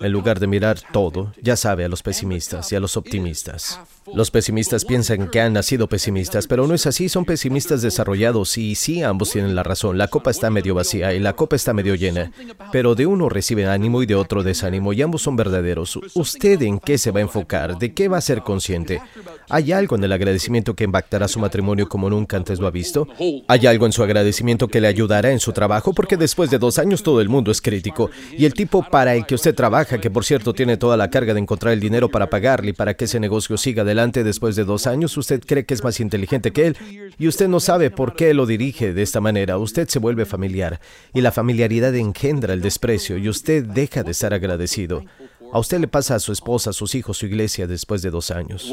En 0.00 0.12
lugar 0.12 0.40
de 0.40 0.46
mirar 0.46 0.78
todo, 0.92 1.32
ya 1.40 1.56
sabe, 1.56 1.84
a 1.84 1.88
los 1.88 2.02
pesimistas 2.02 2.70
y 2.72 2.76
a 2.76 2.80
los 2.80 2.96
optimistas. 2.96 3.80
Los 4.14 4.30
pesimistas 4.30 4.84
piensan 4.84 5.28
que 5.30 5.40
han 5.40 5.52
nacido 5.52 5.88
pesimistas, 5.88 6.46
pero 6.46 6.66
no 6.66 6.74
es 6.74 6.86
así, 6.86 7.08
son 7.08 7.24
pesimistas 7.24 7.82
desarrollados 7.82 8.56
y 8.58 8.74
sí, 8.74 9.02
ambos 9.02 9.30
tienen 9.30 9.54
la 9.54 9.62
razón. 9.62 9.98
La 9.98 10.08
copa 10.08 10.30
está 10.30 10.50
medio 10.50 10.74
vacía 10.74 11.12
y 11.14 11.18
la 11.18 11.34
copa 11.34 11.56
está 11.56 11.72
medio 11.72 11.94
llena, 11.94 12.30
pero 12.72 12.94
de 12.94 13.06
uno 13.06 13.28
recibe 13.28 13.66
ánimo 13.66 14.02
y 14.02 14.06
de 14.06 14.14
otro 14.14 14.42
desánimo 14.42 14.92
y 14.92 15.02
ambos 15.02 15.22
son 15.22 15.36
verdaderos. 15.36 15.98
¿Usted 16.14 16.62
en 16.62 16.78
qué 16.78 16.98
se 16.98 17.10
va 17.10 17.20
a 17.20 17.22
enfocar? 17.22 17.78
¿De 17.78 17.92
qué 17.94 18.08
va 18.08 18.18
a 18.18 18.22
ser 18.22 18.42
consciente? 18.42 19.00
¿Hay 19.48 19.72
algo 19.72 19.96
en 19.96 20.04
el 20.04 20.12
agradecimiento 20.12 20.74
que 20.74 20.84
impactará 20.84 21.28
su 21.28 21.38
matrimonio 21.38 21.88
como 21.88 22.10
nunca 22.10 22.36
antes 22.36 22.58
lo 22.58 22.66
ha 22.66 22.70
visto? 22.70 23.08
¿Hay 23.48 23.66
algo 23.66 23.86
en 23.86 23.92
su 23.92 24.02
agradecimiento 24.02 24.68
que 24.68 24.80
le 24.80 24.88
ayudará 24.88 25.30
en 25.30 25.40
su 25.40 25.52
trabajo? 25.52 25.92
Porque 25.92 26.16
después 26.16 26.50
de 26.50 26.58
dos 26.58 26.78
años 26.78 27.02
todo 27.02 27.20
el 27.20 27.28
mundo 27.28 27.50
es 27.50 27.60
crítico 27.60 28.10
y 28.36 28.44
el 28.44 28.54
tipo 28.54 28.82
para 28.82 29.14
el 29.14 29.26
que 29.26 29.34
usted 29.34 29.54
trabaja, 29.54 30.00
que 30.00 30.10
por 30.10 30.24
cierto 30.24 30.52
tiene 30.52 30.76
toda 30.76 30.96
la 30.96 31.10
carga 31.10 31.34
de 31.34 31.40
encontrar 31.40 31.72
el 31.72 31.80
dinero 31.80 32.08
para 32.08 32.28
pagarle 32.28 32.70
y 32.70 32.72
para 32.72 32.94
que 32.94 33.04
ese 33.04 33.20
negocio 33.20 33.56
siga 33.56 33.82
adelante, 33.82 33.95
después 34.24 34.56
de 34.56 34.64
dos 34.64 34.86
años, 34.86 35.16
usted 35.16 35.42
cree 35.44 35.64
que 35.64 35.74
es 35.74 35.82
más 35.82 36.00
inteligente 36.00 36.52
que 36.52 36.66
él 36.66 36.76
y 37.18 37.28
usted 37.28 37.48
no 37.48 37.60
sabe 37.60 37.90
por 37.90 38.14
qué 38.14 38.34
lo 38.34 38.46
dirige 38.46 38.92
de 38.92 39.02
esta 39.02 39.20
manera. 39.20 39.58
Usted 39.58 39.88
se 39.88 39.98
vuelve 39.98 40.26
familiar 40.26 40.80
y 41.14 41.22
la 41.22 41.32
familiaridad 41.32 41.94
engendra 41.94 42.52
el 42.52 42.60
desprecio 42.60 43.16
y 43.16 43.28
usted 43.28 43.64
deja 43.64 44.02
de 44.02 44.10
estar 44.10 44.34
agradecido. 44.34 45.04
A 45.52 45.58
usted 45.58 45.80
le 45.80 45.88
pasa 45.88 46.14
a 46.14 46.18
su 46.18 46.32
esposa, 46.32 46.70
a 46.70 46.72
sus 46.72 46.94
hijos, 46.94 47.18
su 47.18 47.26
iglesia 47.26 47.66
después 47.66 48.02
de 48.02 48.10
dos 48.10 48.30
años. 48.30 48.72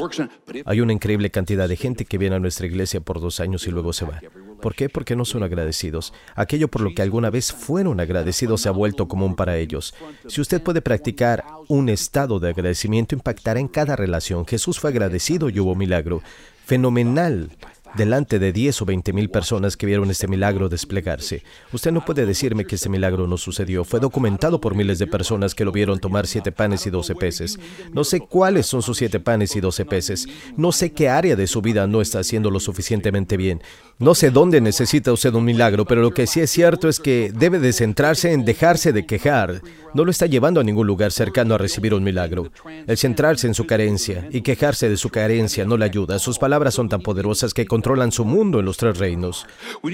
Hay 0.64 0.80
una 0.80 0.92
increíble 0.92 1.30
cantidad 1.30 1.68
de 1.68 1.76
gente 1.76 2.04
que 2.04 2.18
viene 2.18 2.36
a 2.36 2.40
nuestra 2.40 2.66
iglesia 2.66 3.00
por 3.00 3.20
dos 3.20 3.40
años 3.40 3.66
y 3.66 3.70
luego 3.70 3.92
se 3.92 4.04
va. 4.04 4.20
¿Por 4.60 4.74
qué? 4.74 4.88
Porque 4.88 5.16
no 5.16 5.24
son 5.24 5.42
agradecidos. 5.42 6.12
Aquello 6.34 6.68
por 6.68 6.80
lo 6.80 6.94
que 6.94 7.02
alguna 7.02 7.30
vez 7.30 7.52
fueron 7.52 8.00
agradecidos 8.00 8.62
se 8.62 8.68
ha 8.68 8.72
vuelto 8.72 9.08
común 9.08 9.36
para 9.36 9.56
ellos. 9.56 9.94
Si 10.26 10.40
usted 10.40 10.62
puede 10.62 10.82
practicar 10.82 11.44
un 11.68 11.88
estado 11.88 12.40
de 12.40 12.50
agradecimiento, 12.50 13.14
impactará 13.14 13.60
en 13.60 13.68
cada 13.68 13.96
relación. 13.96 14.46
Jesús 14.46 14.78
fue 14.78 14.90
agradecido 14.90 15.50
y 15.50 15.60
hubo 15.60 15.74
milagro. 15.74 16.22
Fenomenal 16.64 17.50
delante 17.96 18.38
de 18.38 18.52
10 18.52 18.82
o 18.82 18.84
20 18.84 19.12
mil 19.12 19.30
personas 19.30 19.76
que 19.76 19.86
vieron 19.86 20.10
este 20.10 20.28
milagro 20.28 20.68
desplegarse. 20.68 21.42
Usted 21.72 21.92
no 21.92 22.04
puede 22.04 22.26
decirme 22.26 22.64
que 22.64 22.74
este 22.74 22.88
milagro 22.88 23.26
no 23.26 23.36
sucedió. 23.36 23.84
Fue 23.84 24.00
documentado 24.00 24.60
por 24.60 24.74
miles 24.74 24.98
de 24.98 25.06
personas 25.06 25.54
que 25.54 25.64
lo 25.64 25.72
vieron 25.72 25.98
tomar 25.98 26.26
siete 26.26 26.52
panes 26.52 26.86
y 26.86 26.90
doce 26.90 27.14
peces. 27.14 27.58
No 27.92 28.04
sé 28.04 28.20
cuáles 28.20 28.66
son 28.66 28.82
sus 28.82 28.98
siete 28.98 29.20
panes 29.20 29.54
y 29.56 29.60
doce 29.60 29.84
peces. 29.84 30.26
No 30.56 30.72
sé 30.72 30.92
qué 30.92 31.08
área 31.08 31.36
de 31.36 31.46
su 31.46 31.62
vida 31.62 31.86
no 31.86 32.00
está 32.00 32.20
haciendo 32.20 32.50
lo 32.50 32.60
suficientemente 32.60 33.36
bien. 33.36 33.62
No 33.98 34.14
sé 34.14 34.30
dónde 34.30 34.60
necesita 34.60 35.12
usted 35.12 35.34
un 35.34 35.44
milagro, 35.44 35.84
pero 35.84 36.02
lo 36.02 36.12
que 36.12 36.26
sí 36.26 36.40
es 36.40 36.50
cierto 36.50 36.88
es 36.88 36.98
que 36.98 37.32
debe 37.34 37.60
de 37.60 37.72
centrarse 37.72 38.32
en 38.32 38.44
dejarse 38.44 38.92
de 38.92 39.06
quejar. 39.06 39.62
No 39.94 40.04
lo 40.04 40.10
está 40.10 40.26
llevando 40.26 40.58
a 40.60 40.64
ningún 40.64 40.88
lugar 40.88 41.12
cercano 41.12 41.54
a 41.54 41.58
recibir 41.58 41.94
un 41.94 42.02
milagro. 42.02 42.50
El 42.88 42.98
centrarse 42.98 43.46
en 43.46 43.54
su 43.54 43.66
carencia 43.66 44.28
y 44.32 44.40
quejarse 44.40 44.88
de 44.88 44.96
su 44.96 45.10
carencia 45.10 45.64
no 45.64 45.76
le 45.76 45.84
ayuda. 45.84 46.18
Sus 46.18 46.40
palabras 46.40 46.74
son 46.74 46.88
tan 46.88 47.00
poderosas 47.00 47.54
que 47.54 47.66
controlan 47.84 48.12
su 48.12 48.24
mundo 48.24 48.60
en 48.60 48.64
los 48.64 48.78
tres 48.78 48.96
reinos. 48.96 49.46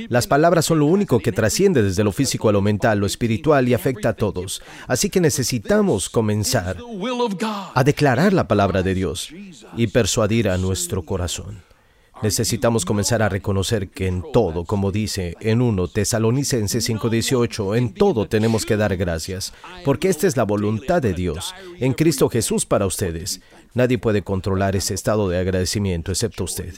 Las 0.08 0.28
palabras 0.28 0.64
son 0.64 0.78
lo 0.78 0.86
único 0.86 1.18
que 1.18 1.32
trasciende 1.32 1.82
desde 1.82 2.04
lo 2.04 2.12
físico 2.12 2.48
a 2.48 2.52
lo 2.52 2.62
mental, 2.62 3.00
lo 3.00 3.06
espiritual 3.06 3.68
y 3.68 3.74
afecta 3.74 4.10
a 4.10 4.12
todos. 4.12 4.62
Así 4.86 5.10
que 5.10 5.20
necesitamos 5.20 6.08
comenzar 6.08 6.76
a 7.74 7.82
declarar 7.82 8.32
la 8.32 8.46
palabra 8.46 8.84
de 8.84 8.94
Dios 8.94 9.30
y 9.76 9.88
persuadir 9.88 10.48
a 10.48 10.56
nuestro 10.56 11.02
corazón. 11.02 11.64
Necesitamos 12.22 12.84
comenzar 12.84 13.22
a 13.22 13.28
reconocer 13.28 13.88
que 13.88 14.06
en 14.06 14.22
todo, 14.32 14.64
como 14.64 14.92
dice 14.92 15.34
en 15.40 15.60
1 15.60 15.88
Tesalonicenses 15.88 16.88
5:18, 16.88 17.74
en 17.76 17.92
todo 17.92 18.28
tenemos 18.28 18.66
que 18.66 18.76
dar 18.76 18.96
gracias, 18.96 19.52
porque 19.84 20.10
esta 20.10 20.28
es 20.28 20.36
la 20.36 20.44
voluntad 20.44 21.02
de 21.02 21.12
Dios 21.12 21.56
en 21.80 21.92
Cristo 21.94 22.28
Jesús 22.28 22.66
para 22.66 22.86
ustedes. 22.86 23.40
Nadie 23.74 23.98
puede 23.98 24.22
controlar 24.22 24.76
ese 24.76 24.94
estado 24.94 25.28
de 25.28 25.38
agradecimiento 25.38 26.12
excepto 26.12 26.44
usted. 26.44 26.74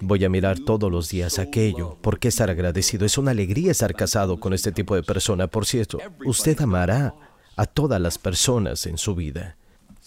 Voy 0.00 0.24
a 0.24 0.28
mirar 0.28 0.58
todos 0.58 0.90
los 0.90 1.08
días 1.08 1.38
aquello. 1.38 1.96
¿Por 2.00 2.18
qué 2.18 2.28
estar 2.28 2.50
agradecido? 2.50 3.06
Es 3.06 3.18
una 3.18 3.30
alegría 3.30 3.70
estar 3.70 3.94
casado 3.94 4.40
con 4.40 4.52
este 4.52 4.72
tipo 4.72 4.94
de 4.94 5.02
persona. 5.02 5.46
Por 5.46 5.66
cierto, 5.66 5.98
usted 6.24 6.60
amará 6.60 7.14
a 7.56 7.66
todas 7.66 8.00
las 8.00 8.18
personas 8.18 8.86
en 8.86 8.98
su 8.98 9.14
vida. 9.14 9.56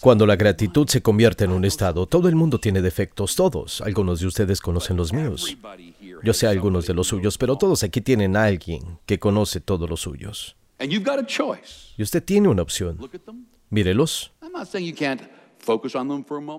Cuando 0.00 0.26
la 0.26 0.36
gratitud 0.36 0.88
se 0.88 1.02
convierte 1.02 1.44
en 1.44 1.52
un 1.52 1.64
estado, 1.64 2.06
todo 2.06 2.28
el 2.28 2.34
mundo 2.34 2.58
tiene 2.58 2.80
defectos, 2.80 3.36
todos. 3.36 3.80
Algunos 3.82 4.20
de 4.20 4.26
ustedes 4.26 4.60
conocen 4.60 4.96
los 4.96 5.12
míos. 5.12 5.56
Yo 6.22 6.32
sé 6.32 6.46
algunos 6.46 6.86
de 6.86 6.94
los 6.94 7.08
suyos, 7.08 7.36
pero 7.36 7.56
todos 7.56 7.82
aquí 7.82 8.00
tienen 8.00 8.36
a 8.36 8.44
alguien 8.44 8.98
que 9.04 9.18
conoce 9.18 9.60
todos 9.60 9.88
los 9.88 10.00
suyos. 10.00 10.56
Y 10.78 12.02
usted 12.02 12.24
tiene 12.24 12.48
una 12.48 12.62
opción. 12.62 12.98
Mírelos. 13.68 14.32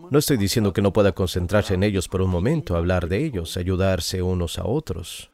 No 0.09 0.19
estoy 0.19 0.37
diciendo 0.37 0.73
que 0.73 0.81
no 0.81 0.93
pueda 0.93 1.11
concentrarse 1.11 1.73
en 1.73 1.83
ellos 1.83 2.07
por 2.07 2.21
un 2.21 2.29
momento, 2.29 2.75
hablar 2.75 3.07
de 3.07 3.25
ellos, 3.25 3.57
ayudarse 3.57 4.21
unos 4.21 4.57
a 4.59 4.65
otros. 4.65 5.31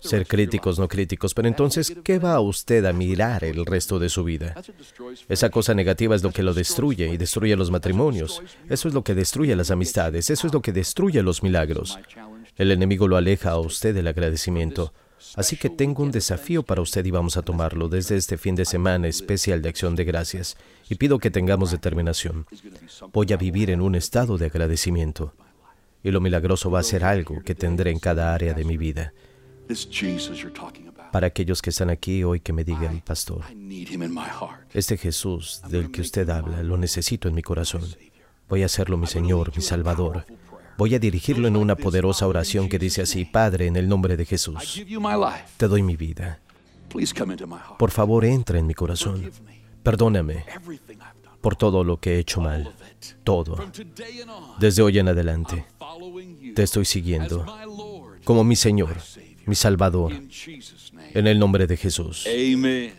Ser 0.00 0.26
críticos, 0.26 0.78
no 0.78 0.88
críticos, 0.88 1.34
pero 1.34 1.48
entonces, 1.48 1.94
¿qué 2.04 2.18
va 2.18 2.38
usted 2.40 2.84
a 2.84 2.92
mirar 2.92 3.44
el 3.44 3.66
resto 3.66 3.98
de 3.98 4.08
su 4.08 4.24
vida? 4.24 4.54
Esa 5.28 5.50
cosa 5.50 5.74
negativa 5.74 6.14
es 6.14 6.22
lo 6.22 6.30
que 6.30 6.42
lo 6.42 6.54
destruye 6.54 7.08
y 7.08 7.16
destruye 7.16 7.56
los 7.56 7.70
matrimonios. 7.70 8.42
Eso 8.68 8.88
es 8.88 8.94
lo 8.94 9.02
que 9.02 9.14
destruye 9.14 9.56
las 9.56 9.70
amistades, 9.70 10.30
eso 10.30 10.46
es 10.46 10.52
lo 10.52 10.62
que 10.62 10.72
destruye 10.72 11.22
los 11.22 11.42
milagros. 11.42 11.98
El 12.56 12.70
enemigo 12.70 13.08
lo 13.08 13.16
aleja 13.16 13.50
a 13.50 13.58
usted 13.58 13.94
del 13.94 14.06
agradecimiento. 14.06 14.92
Así 15.36 15.56
que 15.56 15.70
tengo 15.70 16.02
un 16.02 16.10
desafío 16.10 16.62
para 16.62 16.82
usted 16.82 17.04
y 17.04 17.10
vamos 17.10 17.36
a 17.36 17.42
tomarlo 17.42 17.88
desde 17.88 18.16
este 18.16 18.36
fin 18.36 18.54
de 18.54 18.64
semana 18.64 19.08
especial 19.08 19.62
de 19.62 19.68
acción 19.68 19.96
de 19.96 20.04
gracias. 20.04 20.56
Y 20.88 20.96
pido 20.96 21.18
que 21.18 21.30
tengamos 21.30 21.70
determinación. 21.70 22.46
Voy 23.12 23.32
a 23.32 23.36
vivir 23.36 23.70
en 23.70 23.80
un 23.80 23.94
estado 23.94 24.38
de 24.38 24.46
agradecimiento 24.46 25.34
y 26.02 26.10
lo 26.10 26.20
milagroso 26.20 26.70
va 26.70 26.80
a 26.80 26.82
ser 26.82 27.04
algo 27.04 27.42
que 27.42 27.54
tendré 27.54 27.90
en 27.90 27.98
cada 27.98 28.34
área 28.34 28.54
de 28.54 28.64
mi 28.64 28.76
vida. 28.76 29.12
Para 31.12 31.26
aquellos 31.26 31.62
que 31.62 31.70
están 31.70 31.90
aquí 31.90 32.24
hoy 32.24 32.40
que 32.40 32.52
me 32.52 32.64
digan, 32.64 33.00
pastor, 33.00 33.44
este 34.72 34.96
Jesús 34.96 35.62
del 35.68 35.90
que 35.90 36.00
usted 36.00 36.28
habla, 36.30 36.62
lo 36.62 36.76
necesito 36.76 37.28
en 37.28 37.34
mi 37.34 37.42
corazón. 37.42 37.82
Voy 38.48 38.62
a 38.62 38.66
hacerlo 38.66 38.96
mi 38.96 39.06
Señor, 39.06 39.52
mi 39.54 39.62
Salvador. 39.62 40.26
Voy 40.82 40.96
a 40.96 40.98
dirigirlo 40.98 41.46
en 41.46 41.56
una 41.56 41.76
poderosa 41.76 42.26
oración 42.26 42.68
que 42.68 42.76
dice 42.76 43.02
así, 43.02 43.24
Padre, 43.24 43.68
en 43.68 43.76
el 43.76 43.88
nombre 43.88 44.16
de 44.16 44.26
Jesús, 44.26 44.82
te 45.56 45.68
doy 45.68 45.80
mi 45.80 45.94
vida. 45.94 46.40
Por 47.78 47.92
favor, 47.92 48.24
entra 48.24 48.58
en 48.58 48.66
mi 48.66 48.74
corazón. 48.74 49.30
Perdóname 49.84 50.44
por 51.40 51.54
todo 51.54 51.84
lo 51.84 52.00
que 52.00 52.16
he 52.16 52.18
hecho 52.18 52.40
mal. 52.40 52.74
Todo. 53.22 53.64
Desde 54.58 54.82
hoy 54.82 54.98
en 54.98 55.06
adelante 55.06 55.66
te 56.52 56.64
estoy 56.64 56.84
siguiendo 56.84 57.46
como 58.24 58.42
mi 58.42 58.56
Señor, 58.56 58.96
mi 59.46 59.54
Salvador, 59.54 60.12
en 61.14 61.26
el 61.28 61.38
nombre 61.38 61.68
de 61.68 61.76
Jesús. 61.76 62.26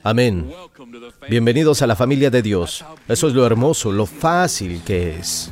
Amén. 0.04 0.50
Bienvenidos 1.30 1.82
a 1.82 1.88
la 1.88 1.98
familia 1.98 2.30
de 2.30 2.42
Dios. 2.42 2.86
Eso 3.10 3.28
es 3.28 3.34
lo 3.34 3.46
hermoso, 3.46 3.92
lo 3.92 4.06
fácil 4.06 4.82
que 4.86 5.18
es. 5.20 5.52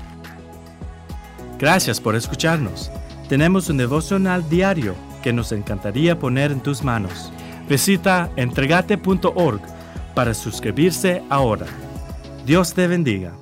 Gracias 1.61 2.01
por 2.01 2.15
escucharnos. 2.15 2.89
Tenemos 3.29 3.69
un 3.69 3.77
devocional 3.77 4.49
diario 4.49 4.95
que 5.21 5.31
nos 5.31 5.51
encantaría 5.51 6.17
poner 6.17 6.51
en 6.51 6.59
tus 6.59 6.83
manos. 6.83 7.31
Visita 7.69 8.31
entregate.org 8.35 9.61
para 10.15 10.33
suscribirse 10.33 11.21
ahora. 11.29 11.67
Dios 12.47 12.73
te 12.73 12.87
bendiga. 12.87 13.40